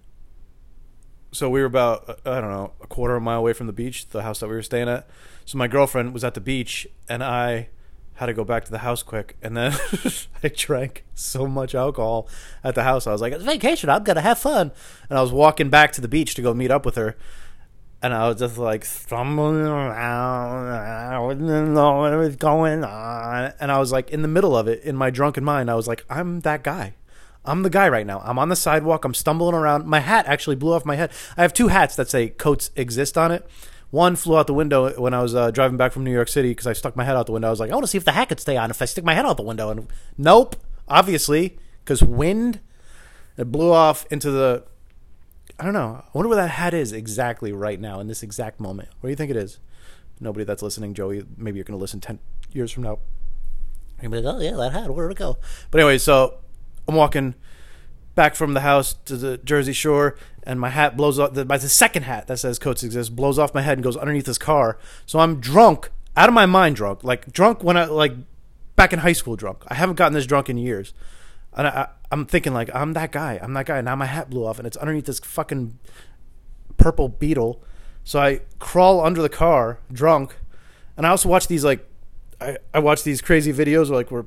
so 1.33 1.49
we 1.49 1.59
were 1.59 1.65
about 1.65 2.19
I 2.25 2.39
don't 2.39 2.51
know 2.51 2.73
a 2.81 2.87
quarter 2.87 3.15
of 3.15 3.21
a 3.21 3.25
mile 3.25 3.39
away 3.39 3.53
from 3.53 3.67
the 3.67 3.73
beach, 3.73 4.07
the 4.09 4.21
house 4.21 4.39
that 4.39 4.47
we 4.47 4.55
were 4.55 4.61
staying 4.61 4.87
at. 4.87 5.07
So 5.45 5.57
my 5.57 5.67
girlfriend 5.67 6.13
was 6.13 6.23
at 6.23 6.35
the 6.35 6.41
beach, 6.41 6.87
and 7.09 7.23
I 7.23 7.69
had 8.15 8.27
to 8.27 8.33
go 8.33 8.43
back 8.43 8.63
to 8.65 8.71
the 8.71 8.79
house 8.79 9.01
quick. 9.03 9.35
And 9.41 9.57
then 9.57 9.73
I 10.43 10.47
drank 10.47 11.03
so 11.15 11.47
much 11.47 11.73
alcohol 11.73 12.29
at 12.63 12.75
the 12.75 12.83
house. 12.83 13.07
I 13.07 13.11
was 13.11 13.21
like, 13.21 13.33
"It's 13.33 13.43
vacation. 13.43 13.89
I'm 13.89 14.03
gonna 14.03 14.21
have 14.21 14.39
fun." 14.39 14.71
And 15.09 15.17
I 15.17 15.21
was 15.21 15.31
walking 15.31 15.69
back 15.69 15.91
to 15.93 16.01
the 16.01 16.07
beach 16.07 16.35
to 16.35 16.41
go 16.41 16.53
meet 16.53 16.71
up 16.71 16.85
with 16.85 16.95
her, 16.95 17.17
and 18.01 18.13
I 18.13 18.27
was 18.27 18.39
just 18.39 18.57
like 18.57 18.85
stumbling 18.85 19.65
around. 19.65 20.67
I 20.69 21.33
didn't 21.33 21.73
know 21.73 21.99
what 21.99 22.13
was 22.13 22.35
going 22.35 22.83
on, 22.83 23.53
and 23.59 23.71
I 23.71 23.79
was 23.79 23.91
like 23.91 24.11
in 24.11 24.21
the 24.21 24.27
middle 24.27 24.55
of 24.55 24.67
it 24.67 24.83
in 24.83 24.95
my 24.95 25.09
drunken 25.09 25.43
mind. 25.43 25.71
I 25.71 25.75
was 25.75 25.87
like, 25.87 26.05
"I'm 26.09 26.41
that 26.41 26.63
guy." 26.63 26.93
I'm 27.45 27.63
the 27.63 27.69
guy 27.69 27.89
right 27.89 28.05
now. 28.05 28.21
I'm 28.23 28.39
on 28.39 28.49
the 28.49 28.55
sidewalk. 28.55 29.03
I'm 29.03 29.13
stumbling 29.13 29.53
around. 29.53 29.85
My 29.85 29.99
hat 29.99 30.25
actually 30.27 30.55
blew 30.55 30.73
off 30.73 30.85
my 30.85 30.95
head. 30.95 31.11
I 31.35 31.41
have 31.41 31.53
two 31.53 31.67
hats 31.67 31.95
that 31.97 32.09
say 32.09 32.29
"Coats 32.29 32.71
exist" 32.75 33.17
on 33.17 33.31
it. 33.31 33.47
One 33.89 34.15
flew 34.15 34.37
out 34.37 34.47
the 34.47 34.53
window 34.53 34.99
when 34.99 35.13
I 35.13 35.21
was 35.21 35.35
uh, 35.35 35.51
driving 35.51 35.77
back 35.77 35.91
from 35.91 36.03
New 36.03 36.11
York 36.11 36.27
City 36.27 36.49
because 36.49 36.65
I 36.65 36.73
stuck 36.73 36.95
my 36.95 37.03
head 37.03 37.15
out 37.15 37.27
the 37.27 37.31
window. 37.31 37.49
I 37.49 37.51
was 37.51 37.59
like, 37.59 37.69
I 37.69 37.75
want 37.75 37.83
to 37.83 37.87
see 37.87 37.97
if 37.97 38.05
the 38.05 38.13
hat 38.13 38.29
could 38.29 38.39
stay 38.39 38.57
on 38.57 38.71
if 38.71 38.81
I 38.81 38.85
stick 38.85 39.03
my 39.03 39.13
head 39.13 39.25
out 39.25 39.37
the 39.37 39.43
window. 39.43 39.69
And 39.69 39.87
nope, 40.17 40.55
obviously, 40.87 41.57
because 41.83 42.01
wind. 42.01 42.59
It 43.35 43.51
blew 43.51 43.71
off 43.71 44.05
into 44.11 44.29
the. 44.31 44.63
I 45.59 45.63
don't 45.63 45.73
know. 45.73 46.03
I 46.05 46.09
wonder 46.13 46.29
where 46.29 46.35
that 46.37 46.49
hat 46.49 46.73
is 46.73 46.91
exactly 46.91 47.51
right 47.51 47.79
now 47.79 47.99
in 47.99 48.07
this 48.07 48.23
exact 48.23 48.59
moment. 48.59 48.89
Where 48.99 49.09
do 49.09 49.11
you 49.11 49.15
think 49.15 49.31
it 49.31 49.37
is? 49.37 49.59
Nobody 50.19 50.45
that's 50.45 50.61
listening, 50.61 50.93
Joey. 50.93 51.25
Maybe 51.35 51.57
you're 51.57 51.63
going 51.63 51.77
to 51.77 51.81
listen 51.81 51.99
ten 51.99 52.19
years 52.51 52.71
from 52.71 52.83
now. 52.83 52.99
You're 54.01 54.11
like, 54.11 54.35
oh 54.35 54.39
yeah, 54.39 54.55
that 54.55 54.71
hat. 54.71 54.93
Where 54.93 55.07
did 55.07 55.17
it 55.17 55.19
go? 55.19 55.37
But 55.71 55.81
anyway, 55.81 55.97
so 55.97 56.39
I'm 56.87 56.95
walking 56.95 57.35
back 58.15 58.35
from 58.35 58.53
the 58.53 58.61
house 58.61 58.93
to 59.05 59.17
the 59.17 59.37
Jersey 59.37 59.73
Shore, 59.73 60.15
and 60.43 60.59
my 60.59 60.69
hat 60.69 60.95
blows 60.95 61.19
off. 61.19 61.33
The, 61.33 61.45
my 61.45 61.57
the 61.57 61.69
second 61.69 62.03
hat 62.03 62.27
that 62.27 62.37
says 62.37 62.59
"Coats 62.59 62.83
Exist" 62.83 63.15
blows 63.15 63.39
off 63.39 63.53
my 63.53 63.61
head 63.61 63.77
and 63.77 63.83
goes 63.83 63.97
underneath 63.97 64.25
this 64.25 64.37
car. 64.37 64.77
So 65.05 65.19
I'm 65.19 65.39
drunk, 65.39 65.89
out 66.15 66.29
of 66.29 66.35
my 66.35 66.45
mind, 66.45 66.75
drunk, 66.75 67.03
like 67.03 67.31
drunk 67.31 67.63
when 67.63 67.77
I 67.77 67.85
like 67.85 68.13
back 68.75 68.93
in 68.93 68.99
high 68.99 69.13
school, 69.13 69.35
drunk. 69.35 69.63
I 69.67 69.75
haven't 69.75 69.95
gotten 69.95 70.13
this 70.13 70.25
drunk 70.25 70.49
in 70.49 70.57
years, 70.57 70.93
and 71.53 71.67
I, 71.67 71.87
I'm 72.11 72.25
thinking 72.25 72.53
like 72.53 72.69
I'm 72.73 72.93
that 72.93 73.11
guy. 73.11 73.39
I'm 73.41 73.53
that 73.53 73.65
guy. 73.65 73.81
Now 73.81 73.95
my 73.95 74.05
hat 74.05 74.29
blew 74.29 74.45
off, 74.45 74.57
and 74.57 74.67
it's 74.67 74.77
underneath 74.77 75.05
this 75.05 75.19
fucking 75.19 75.79
purple 76.77 77.09
beetle. 77.09 77.63
So 78.03 78.19
I 78.19 78.41
crawl 78.59 78.99
under 78.99 79.21
the 79.21 79.29
car, 79.29 79.79
drunk, 79.91 80.35
and 80.97 81.07
I 81.07 81.09
also 81.09 81.29
watch 81.29 81.47
these 81.47 81.63
like 81.63 81.87
I, 82.41 82.57
I 82.73 82.79
watch 82.79 83.03
these 83.03 83.21
crazy 83.21 83.53
videos 83.53 83.89
like 83.89 84.11
where 84.11 84.25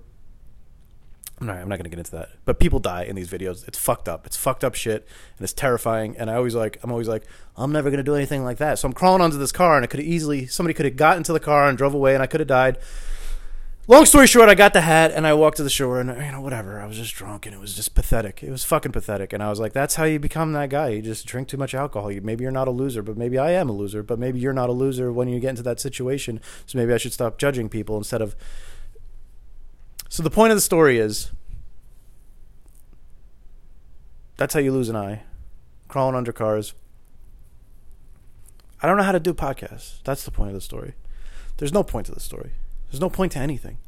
I'm 1.38 1.47
not, 1.47 1.67
going 1.67 1.83
to 1.83 1.91
get 1.91 1.99
into 1.99 2.12
that. 2.12 2.31
But 2.47 2.59
people 2.59 2.79
die 2.79 3.03
in 3.03 3.15
these 3.15 3.29
videos. 3.29 3.69
It's 3.69 3.79
fucked 3.79 4.09
up. 4.09 4.27
It's 4.27 4.38
fucked 4.38 4.65
up 4.65 4.75
shit, 4.75 5.06
and 5.37 5.44
it's 5.44 5.53
terrifying. 5.53 6.17
And 6.17 6.31
I 6.31 6.35
always 6.35 6.55
like, 6.55 6.79
I'm 6.83 6.91
always 6.91 7.09
like, 7.09 7.25
I'm 7.56 7.73
never 7.73 7.91
going 7.91 7.99
to 7.99 8.05
do 8.05 8.15
anything 8.15 8.43
like 8.43 8.56
that. 8.56 8.79
So 8.79 8.88
I'm 8.88 8.94
crawling 8.94 9.21
onto 9.21 9.37
this 9.37 9.53
car, 9.53 9.77
and 9.77 9.85
I 9.85 9.87
could 9.87 10.00
have 10.00 10.09
easily 10.09 10.47
somebody 10.47 10.73
could 10.73 10.87
have 10.87 10.97
got 10.97 11.19
into 11.19 11.35
the 11.35 11.41
car 11.41 11.69
and 11.69 11.77
drove 11.77 11.93
away, 11.93 12.15
and 12.15 12.23
I 12.23 12.27
could 12.27 12.40
have 12.40 12.49
died. 12.49 12.78
Long 13.88 14.05
story 14.05 14.26
short, 14.26 14.49
I 14.49 14.57
got 14.57 14.73
the 14.73 14.81
hat 14.81 15.12
and 15.12 15.25
I 15.28 15.35
walked 15.35 15.59
to 15.59 15.62
the 15.62 15.71
shore, 15.71 16.00
and 16.00 16.09
you 16.09 16.33
know 16.33 16.40
whatever. 16.40 16.81
I 16.81 16.87
was 16.87 16.97
just 16.97 17.14
drunk, 17.14 17.47
and 17.47 17.55
it 17.55 17.61
was 17.61 17.73
just 17.73 17.95
pathetic. 17.95 18.43
It 18.43 18.50
was 18.50 18.64
fucking 18.64 18.90
pathetic. 18.90 19.33
And 19.33 19.43
I 19.43 19.49
was 19.49 19.61
like, 19.61 19.75
that's 19.75 19.95
how 19.95 20.02
you 20.02 20.19
become 20.19 20.55
that 20.55 20.71
guy. 20.71 20.88
You 20.88 21.02
just 21.02 21.25
drink 21.25 21.47
too 21.47 21.57
much 21.57 21.73
alcohol. 21.73 22.11
You, 22.11 22.21
maybe 22.21 22.43
you're 22.43 22.50
not 22.50 22.66
a 22.66 22.73
loser, 22.73 23.00
but 23.00 23.16
maybe 23.16 23.38
I 23.38 23.52
am 23.52 23.69
a 23.69 23.73
loser. 23.73 24.02
But 24.02 24.19
maybe 24.19 24.40
you're 24.40 24.52
not 24.52 24.71
a 24.71 24.73
loser 24.73 25.12
when 25.12 25.28
you 25.28 25.38
get 25.38 25.50
into 25.50 25.62
that 25.62 25.78
situation. 25.78 26.40
So 26.64 26.78
maybe 26.78 26.93
I 26.93 26.97
should 26.97 27.12
stop 27.12 27.38
judging 27.38 27.69
people 27.69 27.97
instead 27.99 28.23
of. 28.23 28.35
So 30.09 30.23
the 30.23 30.31
point 30.31 30.53
of 30.53 30.57
the 30.57 30.63
story 30.63 30.99
is 30.99 31.31
that's 34.37 34.55
how 34.55 34.61
you 34.61 34.73
lose 34.73 34.89
an 34.89 34.97
eye. 34.97 35.23
Crawling 35.89 36.15
under 36.15 36.33
cars. 36.33 36.75
I 38.83 38.87
don't 38.87 38.97
know 38.97 39.03
how 39.03 39.13
to 39.13 39.21
do 39.21 39.33
podcasts. 39.33 40.03
That's 40.05 40.25
the 40.25 40.31
point 40.31 40.49
of 40.51 40.55
the 40.55 40.61
story. 40.61 40.95
There's 41.57 41.73
no 41.73 41.83
point 41.83 42.07
to 42.07 42.13
the 42.13 42.21
story. 42.21 42.51
There's 42.91 43.01
no 43.01 43.11
point 43.11 43.33
to 43.33 43.39
anything. 43.39 43.79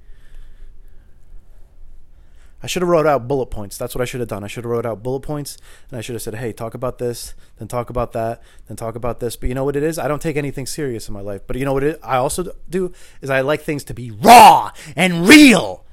I 2.61 2.67
should 2.67 2.83
have 2.83 2.89
wrote 2.89 3.07
out 3.07 3.29
bullet 3.29 3.47
points. 3.47 3.79
That's 3.79 3.95
what 3.95 4.03
I 4.03 4.05
should 4.05 4.19
have 4.21 4.29
done. 4.29 4.43
I 4.43 4.49
should 4.49 4.65
have 4.65 4.71
wrote 4.71 4.87
out 4.87 5.03
bullet 5.03 5.21
points 5.21 5.59
and 5.91 5.99
I 5.99 6.01
should 6.01 6.15
have 6.15 6.23
said, 6.23 6.35
"Hey, 6.37 6.53
talk 6.53 6.75
about 6.75 6.99
this, 6.99 7.35
then 7.59 7.69
talk 7.69 7.89
about 7.89 8.13
that, 8.13 8.43
then 8.67 8.77
talk 8.77 8.97
about 8.97 9.21
this." 9.21 9.37
But 9.37 9.49
you 9.49 9.55
know 9.55 9.65
what 9.65 9.77
it 9.77 9.85
is? 9.85 9.99
I 9.99 10.09
don't 10.09 10.21
take 10.21 10.37
anything 10.37 10.67
serious 10.67 11.07
in 11.07 11.15
my 11.15 11.21
life. 11.21 11.43
But 11.47 11.57
you 11.57 11.65
know 11.65 11.73
what 11.73 11.85
it, 11.85 12.01
I 12.03 12.17
also 12.17 12.53
do 12.69 12.93
is 13.21 13.31
I 13.31 13.43
like 13.43 13.63
things 13.63 13.85
to 13.85 13.95
be 13.95 14.11
raw 14.11 14.73
and 14.97 15.29
real. 15.29 15.85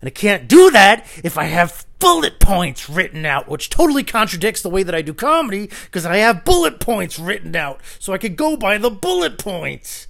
And 0.00 0.08
I 0.08 0.10
can't 0.10 0.48
do 0.48 0.70
that 0.70 1.06
if 1.22 1.36
I 1.36 1.44
have 1.44 1.84
bullet 1.98 2.40
points 2.40 2.88
written 2.88 3.26
out, 3.26 3.48
which 3.48 3.68
totally 3.68 4.02
contradicts 4.02 4.62
the 4.62 4.70
way 4.70 4.82
that 4.82 4.94
I 4.94 5.02
do 5.02 5.12
comedy 5.12 5.70
because 5.84 6.06
I 6.06 6.16
have 6.16 6.44
bullet 6.44 6.80
points 6.80 7.18
written 7.18 7.54
out 7.54 7.80
so 7.98 8.12
I 8.12 8.18
could 8.18 8.36
go 8.36 8.56
by 8.56 8.78
the 8.78 8.90
bullet 8.90 9.38
points. 9.38 10.06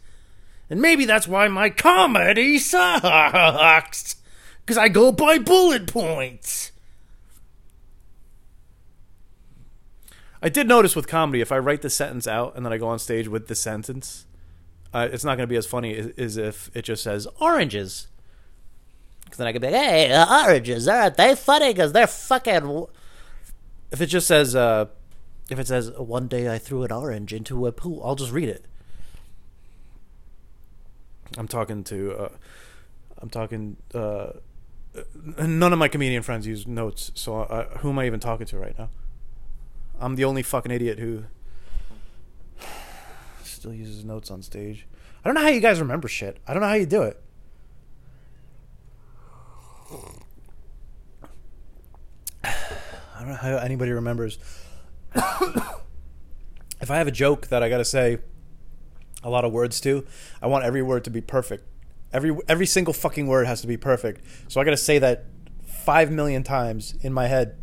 And 0.69 0.81
maybe 0.81 1.05
that's 1.05 1.27
why 1.27 1.49
my 1.49 1.69
comedy 1.71 2.59
sucks 2.59 4.17
because 4.61 4.79
I 4.79 4.89
go 4.89 5.11
by 5.11 5.39
bullet 5.39 5.93
points. 5.93 6.71
I 10.41 10.49
did 10.49 10.69
notice 10.69 10.95
with 10.95 11.09
comedy, 11.09 11.41
if 11.41 11.53
I 11.53 11.59
write 11.59 11.83
the 11.83 11.91
sentence 11.91 12.27
out 12.27 12.55
and 12.57 12.65
then 12.65 12.73
I 12.73 12.79
go 12.79 12.89
on 12.89 12.99
stage 13.01 13.29
with 13.29 13.49
the 13.49 13.55
sentence, 13.57 14.27
uh, 14.95 15.09
it's 15.13 15.25
not 15.25 15.37
going 15.37 15.47
to 15.47 15.53
be 15.53 15.57
as 15.57 15.67
funny 15.67 15.97
as, 15.97 16.07
as 16.17 16.37
if 16.37 16.71
it 16.73 16.83
just 16.83 17.03
says 17.03 17.27
oranges. 17.41 18.07
Because 19.31 19.39
then 19.39 19.47
I 19.47 19.53
could 19.53 19.63
be 19.63 19.69
like, 19.69 19.81
hey, 19.81 20.13
uh, 20.13 20.45
oranges, 20.45 20.89
aren't 20.89 21.17
they 21.17 21.37
funny? 21.37 21.73
Because 21.73 21.93
they're 21.93 22.09
fucking. 22.09 22.87
If 23.93 24.01
it 24.01 24.07
just 24.07 24.27
says, 24.27 24.57
uh, 24.57 24.87
if 25.49 25.61
it 25.61 25.69
says, 25.69 25.93
one 25.93 26.27
day 26.27 26.53
I 26.53 26.59
threw 26.59 26.83
an 26.83 26.91
orange 26.91 27.33
into 27.33 27.65
a 27.69 27.71
pool, 27.71 28.03
I'll 28.05 28.17
just 28.17 28.33
read 28.33 28.49
it. 28.49 28.65
I'm 31.39 31.47
talking 31.47 31.85
to. 31.85 32.13
Uh, 32.13 32.29
I'm 33.19 33.31
talking. 33.31 33.77
Uh, 33.95 34.31
none 35.39 35.73
of 35.73 35.79
my 35.79 35.87
comedian 35.87 36.25
friends 36.25 36.45
use 36.45 36.67
notes, 36.67 37.13
so 37.15 37.43
I, 37.45 37.79
who 37.79 37.91
am 37.91 38.01
I 38.01 38.07
even 38.07 38.19
talking 38.19 38.47
to 38.47 38.59
right 38.59 38.77
now? 38.77 38.89
I'm 40.01 40.17
the 40.17 40.25
only 40.25 40.43
fucking 40.43 40.73
idiot 40.73 40.99
who 40.99 41.23
still 43.45 43.73
uses 43.73 44.05
notes 44.05 44.29
on 44.29 44.43
stage. 44.43 44.89
I 45.25 45.29
don't 45.29 45.37
know 45.37 45.43
how 45.43 45.51
you 45.51 45.61
guys 45.61 45.79
remember 45.79 46.09
shit. 46.09 46.39
I 46.49 46.53
don't 46.53 46.63
know 46.63 46.69
how 46.69 46.75
you 46.75 46.87
do 46.87 47.03
it. 47.03 47.23
I 52.45 52.53
don't 53.19 53.29
know 53.29 53.35
how 53.35 53.57
anybody 53.57 53.93
remembers. 53.93 54.39
if 56.81 56.91
I 56.91 56.97
have 56.97 57.07
a 57.07 57.13
joke 57.13 57.49
that 57.49 57.63
I 57.63 57.69
got 57.69 57.79
to 57.79 57.85
say 57.85 58.19
a 59.23 59.31
lot 59.31 59.45
of 59.45 59.53
words 59.53 59.81
to, 59.83 60.07
I 60.41 60.47
want 60.47 60.65
every 60.65 60.83
word 60.83 61.05
to 61.05 61.11
be 61.11 61.21
perfect. 61.21 61.65
Every 62.13 62.37
every 62.49 62.67
single 62.67 62.95
fucking 62.95 63.27
word 63.27 63.47
has 63.47 63.61
to 63.61 63.67
be 63.67 63.77
perfect. 63.77 64.23
So 64.49 64.61
I 64.61 64.65
got 64.65 64.71
to 64.71 64.77
say 64.77 64.99
that 64.99 65.27
5 65.67 66.11
million 66.11 66.43
times 66.43 66.95
in 67.01 67.13
my 67.13 67.27
head 67.27 67.57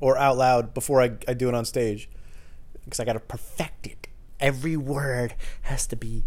or 0.00 0.18
out 0.18 0.36
loud 0.36 0.74
before 0.74 1.02
I, 1.02 1.12
I 1.26 1.34
do 1.34 1.48
it 1.48 1.54
on 1.54 1.64
stage 1.64 2.08
because 2.84 3.00
I 3.00 3.04
got 3.04 3.14
to 3.14 3.20
perfect 3.20 3.86
it. 3.86 4.08
Every 4.40 4.76
word 4.76 5.34
has 5.62 5.86
to 5.88 5.96
be 5.96 6.24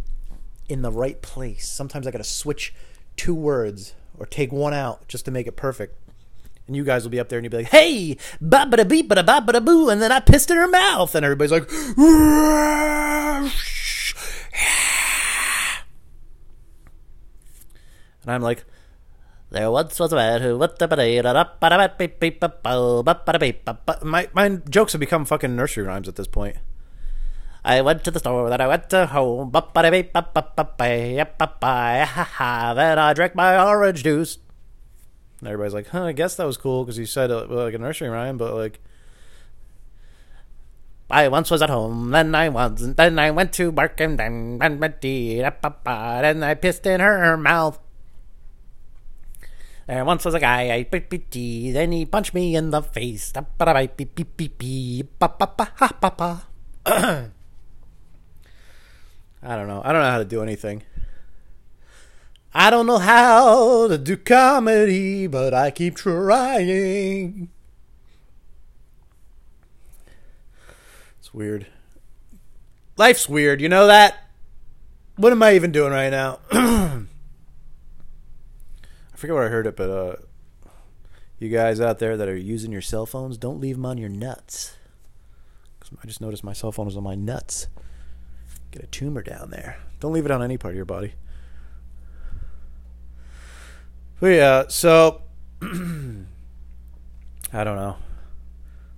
in 0.68 0.82
the 0.82 0.92
right 0.92 1.22
place. 1.22 1.68
Sometimes 1.68 2.08
I 2.08 2.12
got 2.12 2.18
to 2.18 2.24
switch 2.24 2.74
two 3.22 3.36
words 3.36 3.94
or 4.18 4.26
take 4.26 4.52
one 4.52 4.74
out 4.74 5.08
just 5.08 5.26
to 5.26 5.32
make 5.32 5.46
it 5.46 5.56
perfect. 5.56 5.96
And 6.66 6.76
you 6.76 6.84
guys 6.84 7.04
will 7.04 7.12
be 7.12 7.20
up 7.20 7.30
there 7.30 7.38
and 7.38 7.46
you'll 7.46 7.52
be 7.52 7.58
like, 7.58 7.68
hey, 7.68 8.18
ba 8.42 8.66
ba 8.66 8.78
da 8.78 8.84
beep 8.84 9.08
ba 9.10 9.16
da 9.16 9.22
ba 9.22 9.42
ba 9.46 9.54
da 9.54 9.60
boo. 9.60 9.90
And 9.90 10.02
then 10.02 10.12
I 10.12 10.20
pissed 10.20 10.50
in 10.50 10.58
her 10.58 10.68
mouth. 10.68 11.14
And 11.14 11.24
everybody's 11.24 11.52
like, 11.52 11.70
and 18.24 18.32
I'm 18.32 18.42
like, 18.42 18.66
there 19.52 19.70
once 19.70 20.00
was 20.00 20.12
a 20.14 20.16
man 20.16 20.42
who 20.42 20.58
my 24.02 24.30
my 24.34 24.50
jokes 24.68 24.94
have 24.94 25.00
become 25.00 25.26
fucking 25.26 25.56
nursery 25.56 25.84
rhymes 25.84 26.08
at 26.08 26.16
this 26.16 26.28
point. 26.28 26.58
I 27.64 27.82
went 27.82 28.04
to 28.06 28.12
the 28.12 28.20
store, 28.20 28.50
then 28.50 28.62
I 28.62 28.68
went 28.68 28.90
to 28.90 29.06
home. 29.06 29.52
Then 29.54 29.64
I 33.00 33.14
drank 33.14 33.36
my 33.36 33.64
orange 33.64 34.04
juice. 34.04 34.40
And 35.40 35.48
everybody's 35.48 35.74
like, 35.74 35.88
huh, 35.88 36.06
I 36.06 36.12
guess 36.12 36.36
that 36.36 36.46
was 36.46 36.58
cool 36.58 36.84
because 36.84 36.98
you 36.98 37.06
said 37.06 37.30
uh, 37.32 37.46
like 37.50 37.74
a 37.74 37.78
nursery 37.78 38.10
rhyme, 38.10 38.38
but 38.38 38.54
like. 38.56 38.80
I 41.10 41.28
once 41.28 41.52
was 41.52 41.62
at 41.62 41.70
home, 41.70 42.12
then 42.12 42.34
I 42.34 42.48
was, 42.48 42.96
then 42.96 43.20
I 43.20 43.32
went 43.32 43.52
to 43.54 43.70
work, 43.70 44.00
and 44.00 44.18
then, 44.18 44.60
then 44.60 46.42
I 46.42 46.54
pissed 46.54 46.86
in 46.86 47.02
her 47.02 47.36
mouth. 47.36 47.78
There 49.88 50.06
once 50.06 50.24
was 50.24 50.34
a 50.34 50.40
guy, 50.40 50.72
I 50.72 50.84
then 51.74 51.92
he 51.92 52.06
punched 52.06 52.34
me 52.34 52.56
in 52.56 52.72
the 52.72 52.82
face. 52.82 53.34
I 59.44 59.56
don't 59.56 59.68
know. 59.68 59.82
I 59.84 59.92
don't 59.92 60.02
know 60.02 60.12
how 60.12 60.20
to 60.20 60.26
do 60.26 60.44
anything. 60.44 60.84
I 62.54 62.70
don't 62.70 62.86
know 62.86 62.98
how 62.98 63.88
to 63.88 63.98
do 63.98 64.18
comedy, 64.18 65.26
but 65.28 65.54
I 65.54 65.72
keep 65.72 65.96
trying. 65.96 67.50
It's 71.20 71.34
weird. 71.34 71.68
Life's 72.98 73.28
weird, 73.30 73.62
you 73.62 73.70
know 73.70 73.88
that? 73.88 74.18
What 75.16 75.32
am 75.32 75.42
I 75.42 75.56
even 75.56 75.72
doing 75.72 75.92
right 75.94 76.10
now? 76.10 76.40
I 76.52 77.06
forget 79.16 79.34
where 79.34 79.46
I 79.46 79.50
heard 79.50 79.66
it, 79.68 79.76
but 79.78 79.90
uh, 79.90 80.16
you 81.40 81.50
guys 81.50 81.80
out 81.80 82.00
there 82.00 82.18
that 82.18 82.28
are 82.28 82.36
using 82.36 82.72
your 82.72 82.82
cell 82.82 83.06
phones, 83.06 83.38
don't 83.38 83.60
leave 83.60 83.76
them 83.78 83.86
on 83.86 83.98
your 83.98 84.10
nuts. 84.10 84.76
'Cause 85.80 85.92
I 86.04 86.08
just 86.08 86.22
noticed 86.22 86.44
my 86.44 86.54
cell 86.54 86.72
phone 86.72 86.86
was 86.86 86.98
on 86.98 87.04
my 87.04 87.16
nuts. 87.16 87.68
Get 88.72 88.84
a 88.84 88.88
tumor 88.88 89.22
down 89.22 89.50
there. 89.50 89.80
Don't 90.00 90.14
leave 90.14 90.26
it 90.26 90.32
on 90.32 90.42
any 90.42 90.58
part 90.58 90.74
of 90.74 90.76
your 90.76 90.86
body. 90.86 91.14
But 94.20 94.28
yeah, 94.28 94.64
so 94.68 95.24
I 95.62 95.66
don't 95.66 96.26
know. 97.54 97.98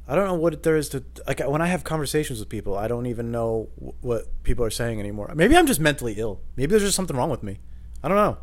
I 0.07 0.15
don't 0.15 0.27
know 0.27 0.33
what 0.33 0.63
there 0.63 0.75
is 0.75 0.89
to 0.89 1.03
like 1.25 1.39
when 1.39 1.61
I 1.61 1.67
have 1.67 1.83
conversations 1.83 2.39
with 2.39 2.49
people. 2.49 2.77
I 2.77 2.87
don't 2.87 3.05
even 3.05 3.31
know 3.31 3.69
what 4.01 4.43
people 4.43 4.65
are 4.65 4.69
saying 4.69 4.99
anymore. 4.99 5.31
Maybe 5.33 5.55
I'm 5.55 5.65
just 5.65 5.79
mentally 5.79 6.15
ill. 6.17 6.41
Maybe 6.57 6.71
there's 6.71 6.83
just 6.83 6.95
something 6.95 7.15
wrong 7.15 7.29
with 7.29 7.41
me. 7.41 7.59
I 8.03 8.09
don't 8.09 8.17
know. 8.17 8.37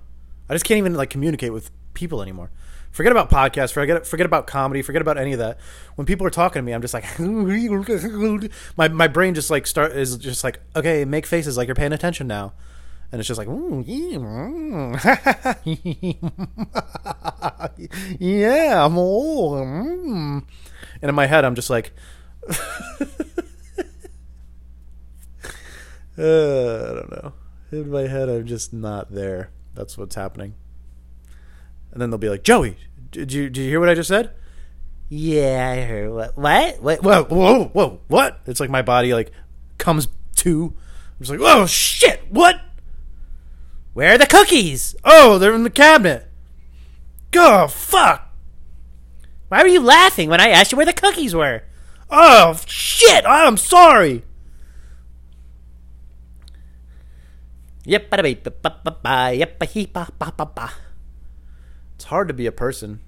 I 0.48 0.54
just 0.54 0.64
can't 0.64 0.78
even 0.78 0.94
like 0.94 1.10
communicate 1.10 1.52
with 1.52 1.70
people 1.92 2.22
anymore. 2.22 2.50
Forget 2.90 3.12
about 3.12 3.30
podcasts. 3.30 3.72
Forget 3.72 4.06
forget 4.06 4.26
about 4.26 4.46
comedy. 4.46 4.82
Forget 4.82 5.02
about 5.02 5.16
any 5.16 5.32
of 5.32 5.38
that. 5.38 5.58
When 5.94 6.06
people 6.06 6.26
are 6.26 6.30
talking 6.30 6.60
to 6.60 6.64
me, 6.64 6.72
I'm 6.72 6.82
just 6.82 6.94
like 6.94 7.04
my 8.76 8.88
my 8.88 9.08
brain 9.08 9.34
just 9.34 9.50
like 9.50 9.66
start 9.66 9.92
is 9.92 10.16
just 10.16 10.42
like 10.42 10.60
okay, 10.74 11.04
make 11.04 11.26
faces 11.26 11.56
like 11.56 11.68
you're 11.68 11.74
paying 11.74 11.92
attention 11.92 12.26
now, 12.26 12.52
and 13.12 13.20
it's 13.20 13.28
just 13.28 13.38
like 13.38 13.48
yeah, 13.48 14.18
mm." 14.18 14.96
I'm 18.84 18.98
old. 18.98 19.66
mm." 19.66 20.42
And 21.02 21.08
in 21.08 21.14
my 21.14 21.26
head, 21.26 21.44
I'm 21.44 21.54
just 21.54 21.70
like. 21.70 21.92
Uh, 26.18 26.90
I 26.90 26.94
don't 26.94 27.10
know. 27.10 27.32
In 27.72 27.90
my 27.90 28.02
head, 28.02 28.28
I'm 28.28 28.46
just 28.46 28.74
not 28.74 29.10
there. 29.10 29.50
That's 29.74 29.96
what's 29.96 30.16
happening. 30.16 30.54
And 31.92 32.00
then 32.00 32.10
they'll 32.10 32.18
be 32.18 32.28
like, 32.28 32.44
Joey, 32.44 32.76
did 33.10 33.32
you 33.32 33.50
did 33.50 33.62
you 33.62 33.68
hear 33.68 33.80
what 33.80 33.88
I 33.88 33.94
just 33.94 34.08
said? 34.08 34.32
Yeah, 35.08 35.74
I 35.74 35.80
heard. 35.82 36.12
What? 36.12 36.36
What? 36.36 36.82
What? 36.82 37.02
Whoa, 37.02 37.24
whoa, 37.24 37.64
whoa! 37.64 38.00
What? 38.06 38.40
It's 38.46 38.60
like 38.60 38.70
my 38.70 38.82
body 38.82 39.12
like 39.12 39.32
comes 39.78 40.06
to. 40.36 40.72
I'm 40.72 41.18
just 41.18 41.30
like, 41.32 41.40
oh 41.42 41.66
shit! 41.66 42.22
What? 42.30 42.60
Where 43.92 44.14
are 44.14 44.18
the 44.18 44.26
cookies? 44.26 44.94
Oh, 45.02 45.38
they're 45.38 45.54
in 45.54 45.64
the 45.64 45.70
cabinet. 45.70 46.28
Oh 47.34 47.66
fuck! 47.66 48.30
Why 49.48 49.62
were 49.62 49.68
you 49.68 49.80
laughing 49.80 50.30
when 50.30 50.40
I 50.40 50.50
asked 50.50 50.70
you 50.70 50.76
where 50.76 50.86
the 50.86 50.92
cookies 50.92 51.34
were? 51.34 51.62
Oh 52.08 52.56
shit! 52.66 53.26
I'm 53.26 53.56
sorry. 53.56 54.22
Yep, 57.84 58.10
ba 58.10 58.22
beep 58.22 58.44
ba 58.44 58.70
ba 58.70 58.92
ba 59.02 59.32
yep 59.34 59.58
ba 59.58 59.66
hee 59.66 59.86
ba 59.86 60.06
ba 60.18 60.30
ba 60.30 60.46
ba. 60.46 60.70
It's 62.00 62.06
hard 62.06 62.28
to 62.28 62.34
be 62.34 62.46
a 62.46 62.50
person. 62.50 63.00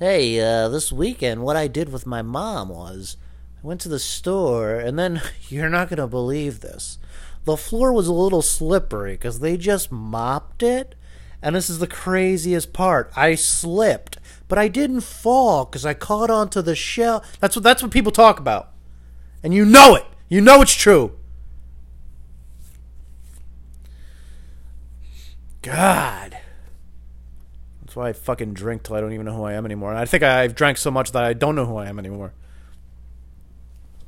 Hey, 0.00 0.40
uh, 0.40 0.68
this 0.68 0.90
weekend, 0.90 1.44
what 1.44 1.54
I 1.54 1.68
did 1.68 1.92
with 1.92 2.08
my 2.08 2.22
mom 2.22 2.70
was 2.70 3.16
I 3.62 3.68
went 3.68 3.80
to 3.82 3.88
the 3.88 4.00
store, 4.00 4.74
and 4.74 4.98
then 4.98 5.22
you're 5.48 5.68
not 5.68 5.88
gonna 5.88 6.08
believe 6.08 6.58
this. 6.58 6.98
The 7.44 7.56
floor 7.56 7.92
was 7.92 8.08
a 8.08 8.12
little 8.12 8.42
slippery 8.42 9.12
because 9.12 9.38
they 9.38 9.56
just 9.56 9.92
mopped 9.92 10.64
it, 10.64 10.96
and 11.40 11.54
this 11.54 11.70
is 11.70 11.78
the 11.78 11.86
craziest 11.86 12.72
part. 12.72 13.12
I 13.14 13.36
slipped, 13.36 14.18
but 14.48 14.58
I 14.58 14.66
didn't 14.66 15.02
fall 15.02 15.66
because 15.66 15.86
I 15.86 15.94
caught 15.94 16.30
onto 16.30 16.62
the 16.62 16.74
shell. 16.74 17.22
That's 17.38 17.54
what 17.54 17.62
that's 17.62 17.80
what 17.80 17.92
people 17.92 18.10
talk 18.10 18.40
about, 18.40 18.72
and 19.44 19.54
you 19.54 19.64
know 19.64 19.94
it. 19.94 20.04
You 20.28 20.40
know 20.40 20.62
it's 20.62 20.74
true. 20.74 21.16
God. 25.62 26.38
That's 27.80 27.96
why 27.96 28.10
I 28.10 28.12
fucking 28.12 28.54
drink 28.54 28.84
till 28.84 28.96
I 28.96 29.00
don't 29.00 29.12
even 29.12 29.26
know 29.26 29.34
who 29.34 29.44
I 29.44 29.54
am 29.54 29.64
anymore. 29.64 29.90
And 29.90 29.98
I 29.98 30.04
think 30.04 30.22
I've 30.22 30.54
drank 30.54 30.78
so 30.78 30.90
much 30.90 31.12
that 31.12 31.24
I 31.24 31.32
don't 31.32 31.54
know 31.54 31.66
who 31.66 31.76
I 31.76 31.86
am 31.86 31.98
anymore. 31.98 32.32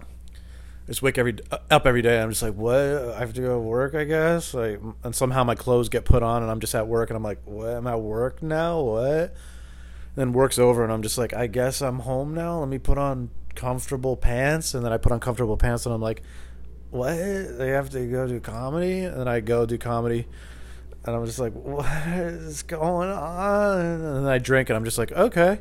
I 0.00 0.87
just 0.87 1.02
wake 1.02 1.18
every 1.18 1.37
uh, 1.50 1.59
up 1.71 1.87
every 1.87 2.02
day. 2.02 2.14
And 2.14 2.25
I'm 2.25 2.30
just 2.30 2.42
like, 2.42 2.54
what? 2.54 2.76
I 2.76 3.18
have 3.18 3.32
to 3.35 3.40
go 3.40 3.54
to 3.54 3.59
work, 3.59 3.94
I 3.94 4.04
guess. 4.04 4.54
Like, 4.54 4.80
and 5.02 5.14
somehow 5.14 5.42
my 5.44 5.54
clothes 5.54 5.88
get 5.88 6.04
put 6.04 6.23
on, 6.23 6.42
and 6.42 6.50
I'm 6.50 6.61
just 6.61 6.75
at 6.75 6.87
work, 6.87 7.11
and 7.11 7.16
I'm 7.16 7.23
like, 7.23 7.40
what? 7.44 7.68
I'm 7.68 7.87
at 7.87 8.00
work 8.00 8.42
now. 8.42 8.80
What? 8.80 9.35
then 10.14 10.32
work's 10.32 10.59
over, 10.59 10.85
and 10.85 10.92
I'm 10.92 11.02
just 11.02 11.16
like, 11.16 11.32
I 11.32 11.47
guess 11.47 11.80
I'm 11.80 12.00
home 12.00 12.35
now. 12.35 12.61
Let 12.61 12.68
me 12.68 12.78
put 12.78 12.99
on 12.99 13.30
comfortable 13.54 14.16
pants, 14.16 14.75
and 14.75 14.85
then 14.85 14.92
I 14.92 14.99
put 14.99 15.12
on 15.12 15.21
comfortable 15.21 15.56
pants, 15.56 15.87
and 15.87 15.94
I'm 15.94 16.02
like, 16.02 16.23
what? 16.90 17.16
They 17.16 17.71
have 17.71 17.90
to 17.90 18.06
go 18.06 18.28
do 18.28 18.38
comedy, 18.38 19.04
and 19.04 19.18
then 19.18 19.28
I 19.28 19.40
go 19.40 19.64
do 19.64 19.78
comedy 19.78 20.28
and 21.04 21.16
I'm 21.16 21.26
just 21.26 21.38
like, 21.38 21.52
what 21.52 21.87
is 22.06 22.62
going 22.62 23.11
on? 23.11 23.80
And 23.80 24.28
I 24.28 24.38
drink, 24.38 24.71
and 24.71 24.76
I'm 24.76 24.85
just 24.85 24.99
like, 24.99 25.12
okay, 25.12 25.61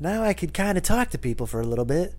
now 0.00 0.22
I 0.22 0.32
could 0.32 0.52
kind 0.52 0.76
of 0.76 0.84
talk 0.84 1.10
to 1.10 1.18
people 1.18 1.46
for 1.46 1.60
a 1.60 1.66
little 1.66 1.84
bit. 1.84 2.14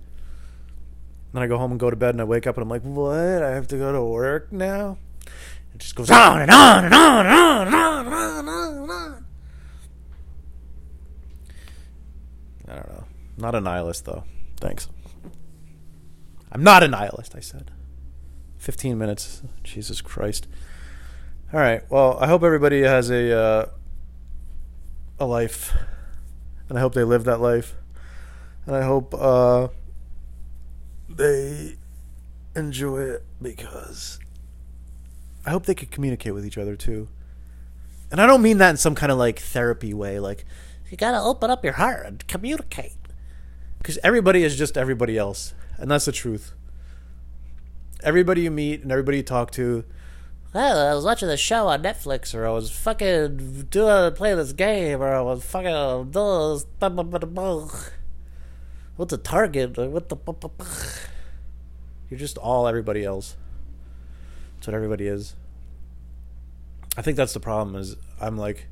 Then 1.34 1.44
I 1.44 1.48
go 1.48 1.58
home 1.58 1.72
and 1.72 1.80
go 1.80 1.90
to 1.90 1.96
bed, 1.96 2.16
and 2.16 2.22
I 2.22 2.26
wake 2.26 2.48
up, 2.48 2.58
and 2.58 2.64
I'm 2.64 2.70
like, 2.70 2.84
what? 2.84 3.44
I 3.44 3.52
have 3.52 3.68
to 3.70 3.78
go 3.78 3.92
to 3.92 4.04
work 4.04 4.52
now? 4.52 4.98
It 5.74 5.80
just 5.80 5.96
goes 5.96 6.12
on 6.12 6.42
and 6.42 6.52
on 6.52 6.86
and 6.86 6.94
on 6.94 7.26
and 7.26 7.36
on 7.36 7.68
and 7.68 7.76
on 7.76 8.06
and 8.06 8.16
on 8.16 8.78
and 8.78 8.92
on. 8.92 9.26
I 12.68 12.76
don't 12.76 12.90
know. 12.90 13.04
Not 13.38 13.56
a 13.56 13.62
nihilist, 13.62 14.06
though. 14.06 14.24
Thanks. 14.58 14.88
I'm 16.52 16.64
not 16.64 16.84
a 16.84 16.88
nihilist, 16.88 17.36
I 17.36 17.40
said. 17.40 17.72
15 18.60 18.98
minutes. 18.98 19.42
Jesus 19.64 20.00
Christ. 20.02 20.48
All 21.54 21.60
right. 21.60 21.84
Well, 21.88 22.18
I 22.20 22.26
hope 22.26 22.42
everybody 22.42 22.82
has 22.82 23.12
a 23.12 23.38
uh, 23.38 23.66
a 25.20 25.26
life, 25.28 25.72
and 26.68 26.80
I 26.80 26.82
hope 26.82 26.96
they 26.96 27.04
live 27.04 27.26
that 27.26 27.42
life, 27.42 27.76
and 28.66 28.76
I 28.76 28.82
hope 28.82 29.14
uh, 29.14 29.68
they 31.08 31.76
enjoy 32.56 33.02
it 33.02 33.26
because 33.40 34.18
I 35.46 35.52
hope 35.52 35.68
they 35.68 35.76
could 35.76 35.92
communicate 35.92 36.34
with 36.34 36.44
each 36.44 36.58
other 36.58 36.76
too. 36.76 37.08
And 38.10 38.20
I 38.20 38.26
don't 38.26 38.42
mean 38.42 38.58
that 38.58 38.72
in 38.72 38.78
some 38.78 38.96
kind 38.96 39.12
of 39.12 39.20
like 39.20 39.38
therapy 39.38 39.94
way, 39.94 40.20
like 40.20 40.46
you 40.90 40.98
gotta 40.98 41.22
open 41.22 41.52
up 41.52 41.64
your 41.64 41.74
heart 41.74 42.08
and 42.08 42.28
communicate. 42.28 42.96
Because 43.78 44.00
everybody 44.04 44.44
is 44.44 44.58
just 44.58 44.76
everybody 44.76 45.20
else, 45.20 45.54
and 45.78 45.92
that's 45.92 46.06
the 46.06 46.12
truth. 46.12 46.54
Everybody 48.02 48.42
you 48.42 48.50
meet 48.50 48.82
and 48.82 48.92
everybody 48.92 49.18
you 49.18 49.24
talk 49.24 49.52
to. 49.52 49.86
I 50.56 50.94
was 50.94 51.04
watching 51.04 51.28
the 51.28 51.38
show 51.38 51.68
on 51.68 51.82
Netflix, 51.82 52.36
or 52.36 52.46
I 52.46 52.52
was 52.52 52.70
fucking 52.70 53.68
doing 53.70 54.14
play 54.14 54.36
this 54.36 54.54
game, 54.54 55.02
or 55.02 55.14
I 55.14 55.22
was 55.22 55.44
fucking. 55.44 56.12
What's 58.96 59.10
the 59.10 59.18
target? 59.18 59.78
What 59.78 60.10
the? 60.10 60.18
You're 62.10 62.20
just 62.20 62.38
all 62.38 62.68
everybody 62.68 63.04
else. 63.04 63.36
That's 64.56 64.68
what 64.68 64.76
everybody 64.76 65.08
is. 65.08 65.36
I 66.96 67.02
think 67.02 67.18
that's 67.18 67.34
the 67.34 67.40
problem. 67.40 67.76
Is 67.76 67.96
I'm 68.22 68.38
like 68.38 68.68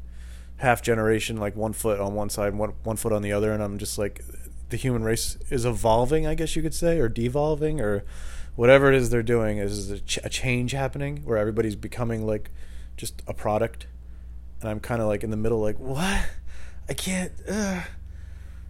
half 0.58 0.84
generation, 0.84 1.38
like 1.38 1.56
one 1.56 1.74
foot 1.74 2.00
on 2.00 2.14
one 2.14 2.30
side, 2.30 2.54
one 2.54 2.74
one 2.84 2.98
foot 2.98 3.12
on 3.12 3.24
the 3.24 3.32
other, 3.32 3.52
and 3.52 3.64
I'm 3.64 3.80
just 3.80 3.98
like 3.98 4.24
the 4.70 4.78
human 4.78 5.04
race 5.04 5.38
is 5.50 5.66
evolving, 5.66 6.28
I 6.28 6.36
guess 6.36 6.56
you 6.56 6.62
could 6.62 6.76
say, 6.76 7.00
or 7.00 7.10
devolving, 7.10 7.82
or 7.82 8.04
whatever 8.55 8.89
it 8.89 8.96
is 8.96 9.10
they're 9.10 9.24
doing. 9.24 9.58
Is 9.58 9.91
a, 9.91 10.00
ch- 10.00 10.20
a 10.24 10.29
change 10.29 10.72
happening 10.72 11.22
where 11.24 11.38
everybody's 11.38 11.75
becoming 11.75 12.25
like 12.25 12.51
just 12.98 13.22
a 13.27 13.34
product, 13.34 13.88
and 14.62 14.70
I'm 14.70 14.79
kind 14.79 15.01
of 15.01 15.08
like 15.08 15.24
in 15.24 15.31
the 15.31 15.38
middle, 15.38 15.60
like 15.60 15.79
what? 15.79 16.25
I 16.89 16.93
can't. 16.93 17.31
Uh. 17.50 17.81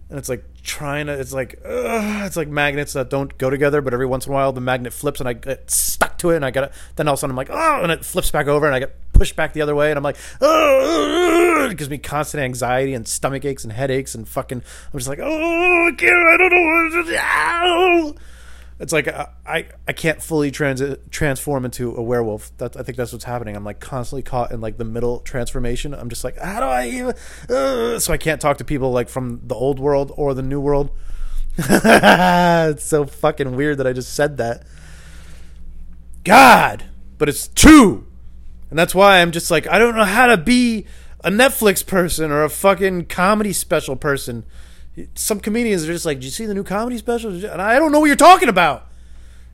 And 0.08 0.18
it's 0.18 0.28
like 0.28 0.44
trying 0.62 1.06
to. 1.06 1.18
It's 1.18 1.32
like 1.32 1.54
uh, 1.64 2.22
it's 2.26 2.36
like 2.36 2.48
magnets 2.48 2.92
that 2.92 3.08
don't 3.08 3.36
go 3.38 3.48
together, 3.48 3.80
but 3.80 3.94
every 3.94 4.04
once 4.04 4.26
in 4.26 4.32
a 4.32 4.34
while 4.34 4.52
the 4.52 4.60
magnet 4.60 4.92
flips 4.92 5.20
and 5.20 5.28
I 5.28 5.32
get 5.32 5.70
stuck 5.70 6.18
to 6.18 6.30
it, 6.30 6.36
and 6.36 6.44
I 6.44 6.48
it. 6.48 6.72
Then 6.96 7.08
all 7.08 7.14
of 7.14 7.18
a 7.18 7.20
sudden 7.20 7.32
I'm 7.32 7.36
like 7.36 7.48
oh, 7.50 7.80
and 7.82 7.90
it 7.90 8.04
flips 8.04 8.30
back 8.30 8.46
over, 8.46 8.66
and 8.66 8.74
I 8.74 8.78
get 8.78 8.94
pushed 9.14 9.36
back 9.36 9.54
the 9.54 9.62
other 9.62 9.74
way, 9.74 9.90
and 9.90 9.96
I'm 9.96 10.02
like 10.02 10.18
oh, 10.42 11.68
it 11.70 11.78
gives 11.78 11.88
me 11.88 11.96
constant 11.96 12.42
anxiety 12.42 12.92
and 12.92 13.08
stomach 13.08 13.46
aches 13.46 13.64
and 13.64 13.72
headaches 13.72 14.14
and 14.14 14.28
fucking. 14.28 14.58
I'm 14.92 14.98
just 14.98 15.08
like 15.08 15.20
oh, 15.22 15.86
I 15.88 15.92
can't. 15.96 16.14
I 16.14 16.36
don't 16.36 16.52
know 16.52 18.14
It's 18.82 18.92
like 18.92 19.06
I, 19.06 19.28
I 19.46 19.66
I 19.86 19.92
can't 19.92 20.20
fully 20.20 20.50
transit 20.50 21.08
transform 21.12 21.64
into 21.64 21.94
a 21.94 22.02
werewolf. 22.02 22.50
That 22.56 22.76
I 22.76 22.82
think 22.82 22.98
that's 22.98 23.12
what's 23.12 23.24
happening. 23.24 23.54
I'm 23.54 23.62
like 23.62 23.78
constantly 23.78 24.24
caught 24.24 24.50
in 24.50 24.60
like 24.60 24.76
the 24.76 24.84
middle 24.84 25.20
transformation. 25.20 25.94
I'm 25.94 26.08
just 26.08 26.24
like, 26.24 26.36
how 26.36 26.58
do 26.58 26.66
I 26.66 26.88
even? 26.88 27.14
Uh, 27.48 28.00
so 28.00 28.12
I 28.12 28.16
can't 28.16 28.40
talk 28.40 28.58
to 28.58 28.64
people 28.64 28.90
like 28.90 29.08
from 29.08 29.40
the 29.44 29.54
old 29.54 29.78
world 29.78 30.10
or 30.16 30.34
the 30.34 30.42
new 30.42 30.60
world. 30.60 30.90
it's 31.56 32.84
so 32.84 33.06
fucking 33.06 33.54
weird 33.54 33.78
that 33.78 33.86
I 33.86 33.92
just 33.92 34.14
said 34.14 34.36
that. 34.38 34.66
God, 36.24 36.86
but 37.18 37.28
it's 37.28 37.46
true, 37.46 38.08
and 38.68 38.76
that's 38.76 38.96
why 38.96 39.22
I'm 39.22 39.30
just 39.30 39.48
like 39.48 39.68
I 39.68 39.78
don't 39.78 39.94
know 39.94 40.04
how 40.04 40.26
to 40.26 40.36
be 40.36 40.86
a 41.22 41.30
Netflix 41.30 41.86
person 41.86 42.32
or 42.32 42.42
a 42.42 42.50
fucking 42.50 43.04
comedy 43.04 43.52
special 43.52 43.94
person 43.94 44.44
some 45.14 45.40
comedians 45.40 45.84
are 45.84 45.92
just 45.92 46.04
like, 46.04 46.18
"Did 46.18 46.24
you 46.24 46.30
see 46.30 46.46
the 46.46 46.54
new 46.54 46.64
comedy 46.64 46.98
special?" 46.98 47.30
And 47.32 47.62
I 47.62 47.78
don't 47.78 47.92
know 47.92 48.00
what 48.00 48.06
you're 48.06 48.16
talking 48.16 48.48
about. 48.48 48.88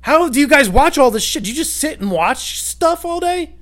How 0.03 0.29
do 0.29 0.39
you 0.39 0.49
guys 0.49 0.69
watch 0.69 0.99
all 0.99 1.11
this 1.11 1.23
shit? 1.23 1.45
Do 1.45 1.51
you 1.51 1.57
just 1.57 1.77
sit 1.77 2.01
and 2.01 2.11
watch 2.11 2.61
stuff 2.61 3.05
all 3.05 3.21
day? 3.21 3.55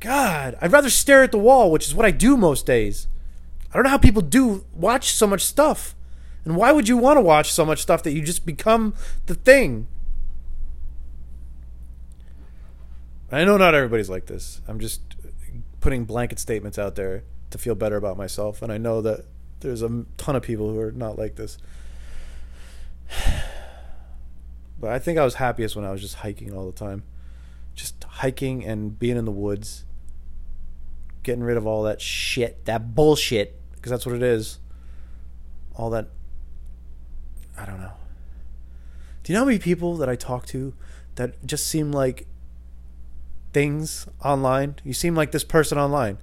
God, 0.00 0.56
I'd 0.60 0.72
rather 0.72 0.90
stare 0.90 1.22
at 1.22 1.32
the 1.32 1.38
wall, 1.38 1.70
which 1.70 1.86
is 1.86 1.94
what 1.94 2.06
I 2.06 2.10
do 2.10 2.36
most 2.36 2.66
days. 2.66 3.08
I 3.70 3.74
don't 3.74 3.84
know 3.84 3.90
how 3.90 3.98
people 3.98 4.22
do 4.22 4.64
watch 4.72 5.12
so 5.12 5.26
much 5.26 5.44
stuff. 5.44 5.94
And 6.44 6.56
why 6.56 6.72
would 6.72 6.88
you 6.88 6.96
want 6.96 7.18
to 7.18 7.20
watch 7.20 7.52
so 7.52 7.64
much 7.64 7.82
stuff 7.82 8.02
that 8.04 8.12
you 8.12 8.22
just 8.22 8.46
become 8.46 8.94
the 9.26 9.34
thing? 9.34 9.86
I 13.30 13.44
know 13.44 13.58
not 13.58 13.74
everybody's 13.74 14.08
like 14.08 14.26
this. 14.26 14.62
I'm 14.66 14.80
just 14.80 15.02
putting 15.80 16.04
blanket 16.04 16.38
statements 16.38 16.78
out 16.78 16.94
there 16.94 17.24
to 17.50 17.58
feel 17.58 17.74
better 17.74 17.96
about 17.96 18.16
myself. 18.16 18.62
And 18.62 18.72
I 18.72 18.78
know 18.78 19.02
that 19.02 19.26
there's 19.60 19.82
a 19.82 20.04
ton 20.16 20.36
of 20.36 20.42
people 20.42 20.70
who 20.70 20.80
are 20.80 20.92
not 20.92 21.18
like 21.18 21.36
this. 21.36 21.58
But 24.80 24.90
I 24.90 24.98
think 24.98 25.18
I 25.18 25.24
was 25.24 25.34
happiest 25.34 25.74
when 25.74 25.84
I 25.84 25.90
was 25.90 26.00
just 26.00 26.16
hiking 26.16 26.54
all 26.54 26.66
the 26.66 26.72
time. 26.72 27.02
Just 27.74 28.04
hiking 28.04 28.64
and 28.64 28.96
being 28.96 29.16
in 29.16 29.24
the 29.24 29.32
woods. 29.32 29.84
Getting 31.24 31.42
rid 31.42 31.56
of 31.56 31.66
all 31.66 31.82
that 31.82 32.00
shit, 32.00 32.64
that 32.66 32.94
bullshit, 32.94 33.60
because 33.74 33.90
that's 33.90 34.06
what 34.06 34.14
it 34.14 34.22
is. 34.22 34.60
All 35.74 35.90
that. 35.90 36.08
I 37.56 37.66
don't 37.66 37.80
know. 37.80 37.92
Do 39.22 39.32
you 39.32 39.34
know 39.34 39.40
how 39.40 39.46
many 39.46 39.58
people 39.58 39.96
that 39.96 40.08
I 40.08 40.14
talk 40.14 40.46
to 40.46 40.74
that 41.16 41.44
just 41.44 41.66
seem 41.66 41.90
like 41.90 42.26
things 43.52 44.06
online? 44.24 44.76
You 44.84 44.92
seem 44.92 45.16
like 45.16 45.32
this 45.32 45.44
person 45.44 45.76
online. 45.76 46.18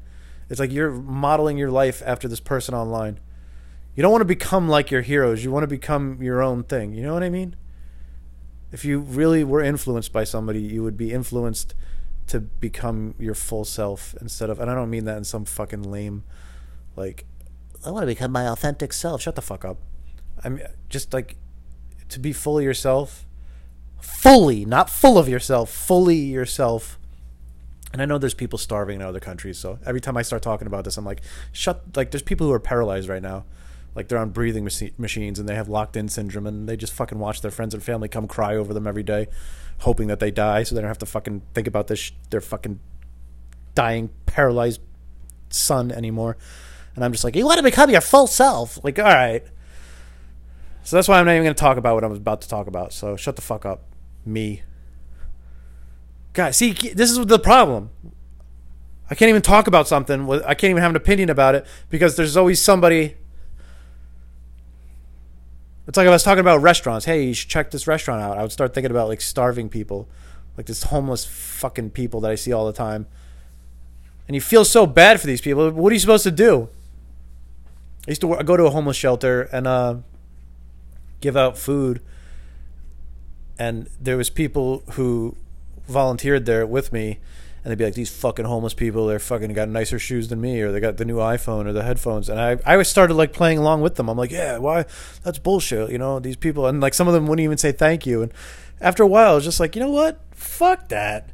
It's 0.50 0.60
like 0.60 0.72
you're 0.72 0.92
modeling 0.92 1.58
your 1.58 1.72
life 1.72 2.02
after 2.06 2.28
this 2.28 2.40
person 2.40 2.76
online. 2.76 3.20
You 3.96 4.04
don't 4.04 4.12
want 4.12 4.22
to 4.22 4.26
become 4.26 4.68
like 4.68 4.92
your 4.92 5.02
heroes. 5.02 5.44
You 5.44 5.52
want 5.52 5.64
to 5.64 5.68
become 5.68 6.22
your 6.22 6.42
own 6.42 6.64
thing. 6.64 6.94
You 6.94 7.04
know 7.04 7.14
what 7.14 7.24
I 7.24 7.30
mean? 7.30 7.56
If 8.72 8.84
you 8.84 9.00
really 9.00 9.44
were 9.44 9.62
influenced 9.62 10.12
by 10.12 10.26
somebody, 10.26 10.62
you 10.62 10.84
would 10.84 10.98
be 10.98 11.12
influenced 11.12 11.74
to 12.28 12.40
become 12.40 13.16
your 13.20 13.36
full 13.36 13.64
self 13.64 14.16
instead 14.20 14.50
of 14.50 14.60
and 14.60 14.70
I 14.70 14.74
don't 14.76 14.90
mean 14.90 15.06
that 15.06 15.18
in 15.18 15.24
some 15.24 15.46
fucking 15.46 15.84
lame 15.84 16.24
like 16.96 17.26
I 17.86 17.92
want 17.92 18.02
to 18.02 18.08
become 18.08 18.32
my 18.32 18.48
authentic 18.48 18.94
self. 18.94 19.22
shut 19.22 19.36
the 19.36 19.42
fuck 19.42 19.64
up. 19.64 19.78
I 20.44 20.50
mean 20.50 20.66
just 20.90 21.14
like 21.14 21.38
to 22.10 22.20
be 22.20 22.34
fully 22.34 22.64
yourself. 22.64 23.26
Fully, 24.00 24.66
not 24.66 24.90
full 24.90 25.18
of 25.18 25.28
yourself, 25.28 25.72
fully 25.72 26.18
yourself. 26.18 27.00
And 27.96 28.02
I 28.02 28.06
know 28.06 28.18
there's 28.18 28.34
people 28.34 28.60
starving 28.60 28.98
in 28.98 29.02
other 29.02 29.22
countries, 29.22 29.58
so 29.58 29.80
every 29.86 30.02
time 30.02 30.18
I 30.18 30.22
start 30.22 30.42
talking 30.42 30.68
about 30.68 30.84
this, 30.84 30.98
I'm 30.98 31.06
like, 31.06 31.22
shut. 31.54 31.82
Like, 31.96 32.12
there's 32.12 32.22
people 32.22 32.46
who 32.46 32.52
are 32.52 32.60
paralyzed 32.60 33.08
right 33.08 33.22
now. 33.22 33.46
Like 33.96 34.10
they're 34.10 34.20
on 34.20 34.32
breathing 34.32 34.66
machi- 34.66 34.94
machines 34.98 35.40
and 35.40 35.48
they 35.48 35.56
have 35.56 35.70
locked 35.70 35.96
in 35.96 36.10
syndrome 36.10 36.46
and 36.46 36.68
they 36.68 36.76
just 36.76 36.92
fucking 36.92 37.20
watch 37.20 37.40
their 37.40 37.52
friends 37.52 37.74
and 37.74 37.82
family 37.82 38.10
come 38.10 38.28
cry 38.28 38.58
over 38.58 38.74
them 38.74 38.86
every 38.86 39.04
day 39.04 39.30
hoping 39.80 40.08
that 40.08 40.20
they 40.20 40.30
die 40.30 40.64
so 40.64 40.76
they 40.76 40.82
don't 40.82 40.90
have 40.90 40.98
to 40.98 41.06
fucking 41.06 41.42
think 41.54 41.68
about 41.68 41.88
this 41.88 42.00
sh- 42.00 42.12
their 42.32 42.42
fucking 42.42 42.82
dying 43.76 44.10
paralyzed 44.26 44.82
son 45.50 45.94
anymore. 45.94 46.36
And 46.96 47.06
i'm 47.06 47.14
just 47.14 47.24
like 47.24 47.38
you 47.38 47.46
want 47.46 47.60
to 47.60 47.64
become 47.64 47.90
your 47.90 48.02
full 48.02 48.28
self. 48.28 48.84
Like 48.84 49.00
all 49.00 49.06
right. 49.06 49.46
So 50.84 50.98
that's 50.98 51.08
why 51.08 51.18
i'm 51.18 51.26
not 51.26 51.32
even 51.32 51.46
going 51.46 51.56
to 51.56 51.62
talk 51.62 51.78
about 51.78 51.96
what 51.96 52.04
i'm 52.04 52.12
about 52.12 52.42
to 52.42 52.50
talk 52.50 52.68
about. 52.68 52.92
So 52.92 53.16
shut 53.16 53.38
the 53.38 53.42
fuck 53.42 53.66
up. 53.66 53.84
Me 54.26 54.64
guys 56.36 56.56
see 56.58 56.72
this 56.72 57.10
is 57.10 57.26
the 57.26 57.40
problem 57.40 57.90
i 59.10 59.16
can't 59.16 59.30
even 59.30 59.42
talk 59.42 59.68
about 59.68 59.88
something 59.88 60.28
with 60.28 60.44
i 60.44 60.54
can't 60.54 60.70
even 60.70 60.82
have 60.82 60.92
an 60.92 60.96
opinion 60.96 61.30
about 61.30 61.56
it 61.56 61.66
because 61.90 62.16
there's 62.16 62.38
always 62.38 62.62
somebody 62.62 63.16
it's 65.88 65.98
like 65.98 66.08
I 66.08 66.12
was 66.12 66.24
talking 66.24 66.40
about 66.40 66.62
restaurants. 66.62 67.06
Hey, 67.06 67.26
you 67.26 67.34
should 67.34 67.50
check 67.50 67.72
this 67.72 67.88
restaurant 67.88 68.22
out. 68.22 68.38
I 68.38 68.42
would 68.42 68.52
start 68.52 68.74
thinking 68.74 68.92
about 68.92 69.08
like 69.08 69.22
starving 69.22 69.70
people, 69.70 70.08
like 70.58 70.66
this 70.66 70.84
homeless 70.84 71.26
fucking 71.26 71.92
people 71.92 72.20
that 72.22 72.32
I 72.32 72.36
see 72.36 72.52
all 72.52 72.66
the 72.66 72.74
time. 72.74 73.06
And 74.28 74.34
you 74.34 74.42
feel 74.42 74.66
so 74.66 74.88
bad 74.88 75.22
for 75.22 75.28
these 75.28 75.42
people. 75.42 75.70
What 75.70 75.92
are 75.92 75.94
you 75.94 76.00
supposed 76.00 76.24
to 76.24 76.32
do? 76.32 76.70
I 78.08 78.12
used 78.12 78.22
to 78.22 78.44
go 78.44 78.58
to 78.58 78.66
a 78.66 78.72
homeless 78.72 78.98
shelter 78.98 79.44
and 79.44 79.68
uh, 79.68 79.98
give 81.22 81.38
out 81.38 81.58
food, 81.58 82.02
and 83.58 83.90
there 84.00 84.18
was 84.18 84.30
people 84.30 84.84
who 84.92 85.36
volunteered 85.88 86.46
there 86.46 86.66
with 86.66 86.92
me, 86.94 87.20
and 87.64 87.72
they'd 87.72 87.78
be 87.78 87.86
like, 87.86 87.94
"These 87.94 88.16
fucking 88.16 88.46
homeless 88.46 88.74
people, 88.74 89.08
they're 89.08 89.20
fucking 89.20 89.54
got 89.54 89.70
nicer 89.70 90.00
shoes 90.00 90.28
than 90.28 90.42
me, 90.42 90.62
or 90.62 90.72
they 90.72 90.80
got 90.80 90.98
the 90.98 91.06
new 91.06 91.18
iPhone 91.18 91.66
or 91.66 91.74
the 91.74 91.84
headphones." 91.84 92.30
And 92.30 92.40
I, 92.40 92.58
I 92.66 92.74
always 92.74 92.88
started 92.88 93.16
like 93.16 93.34
playing 93.34 93.58
along 93.58 93.82
with 93.82 93.96
them. 93.96 94.10
I'm 94.10 94.18
like, 94.18 94.32
"Yeah, 94.32 94.58
why? 94.58 94.86
That's 95.24 95.40
bullshit." 95.40 95.92
You 95.92 95.98
know, 95.98 96.20
these 96.20 96.36
people, 96.36 96.68
and 96.68 96.82
like 96.82 96.94
some 96.94 97.08
of 97.08 97.14
them 97.14 97.28
wouldn't 97.28 97.44
even 97.44 97.58
say 97.58 97.72
thank 97.72 98.06
you. 98.06 98.22
And 98.22 98.32
after 98.82 99.04
a 99.04 99.08
while, 99.08 99.32
I 99.32 99.36
was 99.36 99.44
just 99.44 99.60
like, 99.60 99.76
you 99.76 99.82
know 99.82 99.90
what? 99.90 100.20
Fuck 100.32 100.90
that. 100.90 101.30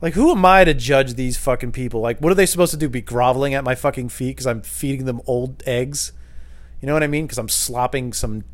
Like, 0.00 0.14
who 0.14 0.30
am 0.30 0.44
I 0.44 0.64
to 0.64 0.74
judge 0.74 1.14
these 1.14 1.36
fucking 1.36 1.72
people? 1.72 2.00
Like, 2.00 2.20
what 2.20 2.30
are 2.30 2.34
they 2.34 2.46
supposed 2.46 2.70
to 2.72 2.76
do? 2.76 2.88
Be 2.88 3.00
groveling 3.00 3.54
at 3.54 3.64
my 3.64 3.74
fucking 3.74 4.10
feet 4.10 4.36
because 4.36 4.46
I'm 4.46 4.62
feeding 4.62 5.06
them 5.06 5.22
old 5.26 5.62
eggs? 5.66 6.12
You 6.80 6.86
know 6.86 6.92
what 6.92 7.02
I 7.02 7.06
mean? 7.06 7.24
Because 7.24 7.38
I'm 7.38 7.48
slopping 7.48 8.12
some 8.12 8.44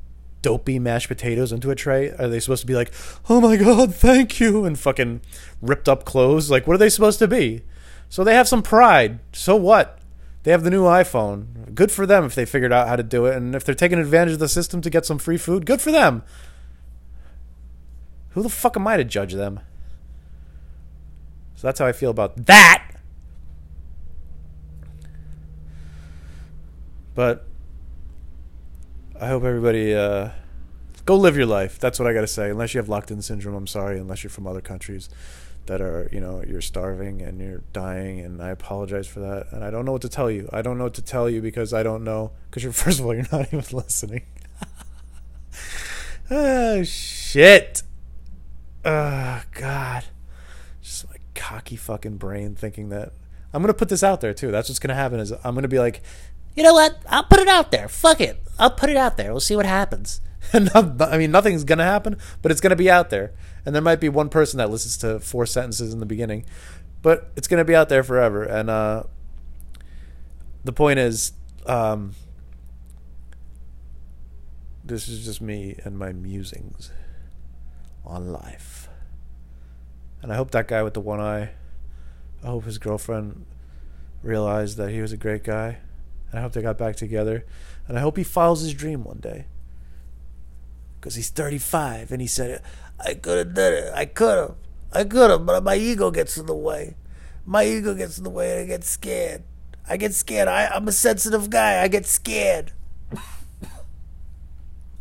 dopey 0.43 0.79
mashed 0.79 1.09
potatoes 1.09 1.53
into 1.53 1.71
a 1.71 1.75
tray? 1.75 2.11
Are 2.11 2.29
they 2.29 2.41
supposed 2.41 2.63
to 2.63 2.67
be 2.67 2.75
like, 2.75 2.93
"Oh 3.29 3.41
my 3.41 3.57
god, 3.57 3.95
thank 3.95 4.41
you," 4.41 4.65
and 4.65 4.79
fucking 4.79 5.21
ripped 5.61 5.89
up 5.89 6.05
clothes? 6.05 6.51
Like, 6.51 6.67
what 6.67 6.75
are 6.75 6.79
they 6.79 6.91
supposed 6.91 7.19
to 7.21 7.29
be? 7.29 7.63
So 8.09 8.23
they 8.25 8.35
have 8.35 8.49
some 8.49 8.63
pride. 8.63 9.21
So 9.33 9.57
what? 9.57 9.99
They 10.43 10.51
have 10.51 10.65
the 10.65 10.71
new 10.71 10.85
iPhone. 10.85 11.75
Good 11.75 11.93
for 11.93 12.05
them 12.05 12.25
if 12.25 12.35
they 12.35 12.45
figured 12.45 12.73
out 12.73 12.89
how 12.89 12.97
to 12.97 13.03
do 13.03 13.27
it, 13.27 13.37
and 13.37 13.55
if 13.55 13.65
they're 13.65 13.75
taking 13.75 13.99
advantage 13.99 14.35
of 14.35 14.41
the 14.41 14.49
system 14.49 14.81
to 14.83 14.91
get 14.91 15.07
some 15.07 15.19
free 15.19 15.39
food, 15.39 15.65
good 15.65 15.81
for 15.81 15.93
them. 15.93 16.23
Who 18.31 18.43
the 18.43 18.49
fuck 18.49 18.77
am 18.77 18.87
I 18.87 18.97
to 18.97 19.05
judge 19.05 19.35
them? 19.35 19.61
So 21.55 21.69
that's 21.69 21.79
how 21.79 21.87
I 21.87 21.93
feel 21.93 22.11
about 22.11 22.47
that. 22.47 22.89
But 27.15 27.47
I 29.23 29.29
hope 29.29 29.45
everybody 29.45 29.95
uh, 29.95 30.31
go 31.05 31.15
live 31.15 31.37
your 31.37 31.47
life. 31.47 31.79
That's 31.79 32.01
what 32.01 32.09
I 32.09 32.13
got 32.13 32.23
to 32.23 32.27
say. 32.27 32.51
Unless 32.51 32.75
you 32.75 32.79
have 32.79 32.89
locked 32.89 33.13
in 33.13 33.23
syndrome, 33.23 33.55
I'm 33.55 33.69
sorry. 33.69 34.01
Unless 34.01 34.25
you're 34.25 34.33
from 34.33 34.49
other 34.49 34.61
countries 34.61 35.09
that 35.67 35.81
are, 35.81 36.09
you 36.11 36.21
know, 36.21 36.43
you're 36.45 36.61
starving 36.61 37.23
and 37.23 37.41
you're 37.41 37.63
dying, 37.73 38.19
and 38.19 38.43
I 38.43 38.49
apologize 38.49 39.07
for 39.07 39.21
that. 39.21 39.47
And 39.53 39.63
I 39.63 39.71
don't 39.71 39.85
know 39.85 39.93
what 39.93 40.03
to 40.03 40.09
tell 40.09 40.29
you. 40.29 40.49
I 40.53 40.61
don't 40.61 40.77
know 40.77 40.85
what 40.85 40.95
to 40.95 41.03
tell 41.03 41.31
you 41.31 41.41
because 41.41 41.73
I 41.73 41.85
don't 41.85 42.03
know. 42.03 42.33
Because 42.51 42.65
you're 42.65 42.73
first 42.73 42.99
of 42.99 43.07
all, 43.07 43.15
you're 43.15 43.29
not 43.31 43.47
even 43.55 43.65
listening. 43.71 44.23
oh 46.29 46.83
shit. 46.83 47.85
Oh 48.85 49.43
god. 49.53 50.05
Just 50.83 51.09
my 51.09 51.17
cocky 51.37 51.77
fucking 51.77 52.17
brain 52.17 52.57
thinking 52.57 52.89
that 52.89 53.13
I'm 53.55 53.63
gonna 53.63 53.75
put 53.75 53.89
this 53.89 54.03
out 54.03 54.21
there 54.21 54.35
too. 54.35 54.51
That's 54.51 54.69
what's 54.69 54.79
gonna 54.79 54.95
happen. 54.95 55.21
Is 55.21 55.31
I'm 55.31 55.55
gonna 55.55 55.69
be 55.69 55.79
like, 55.79 56.03
You 56.55 56.63
know 56.63 56.75
what? 56.75 56.99
I'll 57.09 57.25
put 57.25 57.41
it 57.41 57.49
out 57.49 57.71
there. 57.71 57.89
Fuck 57.89 58.21
it. 58.21 58.43
I'll 58.59 58.71
put 58.71 58.91
it 58.91 58.97
out 58.97 59.17
there. 59.17 59.31
We'll 59.33 59.41
see 59.41 59.57
what 59.57 59.67
happens. 59.67 60.21
I 60.53 61.17
mean, 61.17 61.31
nothing's 61.31 61.65
gonna 61.65 61.85
happen, 61.85 62.19
but 62.43 62.53
it's 62.53 62.61
gonna 62.61 62.77
be 62.77 62.91
out 62.91 63.11
there, 63.11 63.33
and 63.65 63.75
there 63.75 63.83
might 63.83 64.01
be 64.01 64.09
one 64.09 64.29
person 64.29 64.59
that 64.59 64.71
listens 64.71 64.99
to 64.99 65.21
four 65.21 65.47
sentences 65.47 65.93
in 65.93 66.01
the 66.01 66.07
beginning, 66.07 66.45
but 67.01 67.31
it's 67.37 67.49
gonna 67.49 67.65
be 67.65 67.75
out 67.75 67.89
there 67.89 68.03
forever. 68.03 68.43
And 68.43 68.69
uh, 68.69 69.05
the 70.65 70.73
point 70.73 70.99
is, 70.99 71.33
um, 71.67 72.15
this 74.85 75.09
is 75.09 75.25
just 75.25 75.41
me 75.41 75.79
and 75.85 75.99
my 75.99 76.13
musings 76.13 76.91
on 78.05 78.31
life. 78.33 78.89
And 80.21 80.33
I 80.33 80.37
hope 80.37 80.51
that 80.51 80.69
guy 80.69 80.83
with 80.83 80.95
the 80.95 81.01
one 81.01 81.21
eye, 81.21 81.51
I 82.43 82.47
hope 82.47 82.65
his 82.65 82.79
girlfriend 82.79 83.47
realized 84.23 84.77
that 84.77 84.91
he 84.91 85.01
was 85.01 85.13
a 85.13 85.17
great 85.17 85.45
guy. 85.45 85.79
And 86.33 86.39
I 86.39 86.43
hope 86.43 86.53
they 86.53 86.63
got 86.63 86.79
back 86.79 86.97
together. 86.97 87.45
And 87.87 87.99
I 87.99 88.01
hope 88.01 88.17
he 88.17 88.25
follows 88.25 88.63
his 88.63 88.73
dream 88.75 89.05
one 89.05 89.19
day. 89.19 89.45
Because 90.99 91.15
he's 91.15 91.29
35 91.29 92.11
and 92.11 92.21
he 92.21 92.27
said, 92.27 92.63
I 92.99 93.15
could 93.15 93.39
have 93.39 93.55
done 93.55 93.75
it. 93.75 93.93
I 93.95 94.07
could 94.07 94.39
have. 94.39 94.55
I 94.93 95.05
could 95.05 95.31
have, 95.31 95.47
but 95.47 95.63
my 95.63 95.75
ego 95.75 96.11
gets 96.11 96.37
in 96.39 96.47
the 96.47 96.55
way. 96.55 96.97
My 97.45 97.65
ego 97.65 97.95
gets 97.95 98.19
in 98.19 98.25
the 98.25 98.31
way 98.31 98.53
and 98.53 98.61
I 98.61 98.67
get 98.67 98.85
scared. 98.85 99.43
I 99.89 99.97
get 99.97 100.15
scared. 100.15 100.49
I, 100.49 100.67
I'm 100.67 100.89
a 100.89 100.93
sensitive 100.93 101.51
guy. 101.51 101.83
I 101.83 101.89
get 101.89 102.07
scared. 102.07 102.73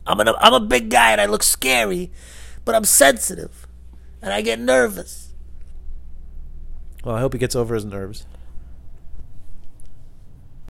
I'm, 0.08 0.20
an, 0.20 0.30
I'm 0.40 0.54
a 0.54 0.60
big 0.60 0.90
guy 0.90 1.12
and 1.12 1.22
I 1.22 1.26
look 1.28 1.44
scary, 1.44 2.12
but 2.66 2.76
I'm 2.76 2.86
sensitive 2.86 3.68
and 4.22 4.34
I 4.34 4.42
get 4.42 4.60
nervous. 4.60 5.34
Well, 7.04 7.16
I 7.16 7.20
hope 7.20 7.34
he 7.34 7.40
gets 7.40 7.56
over 7.56 7.76
his 7.76 7.86
nerves. 7.86 8.26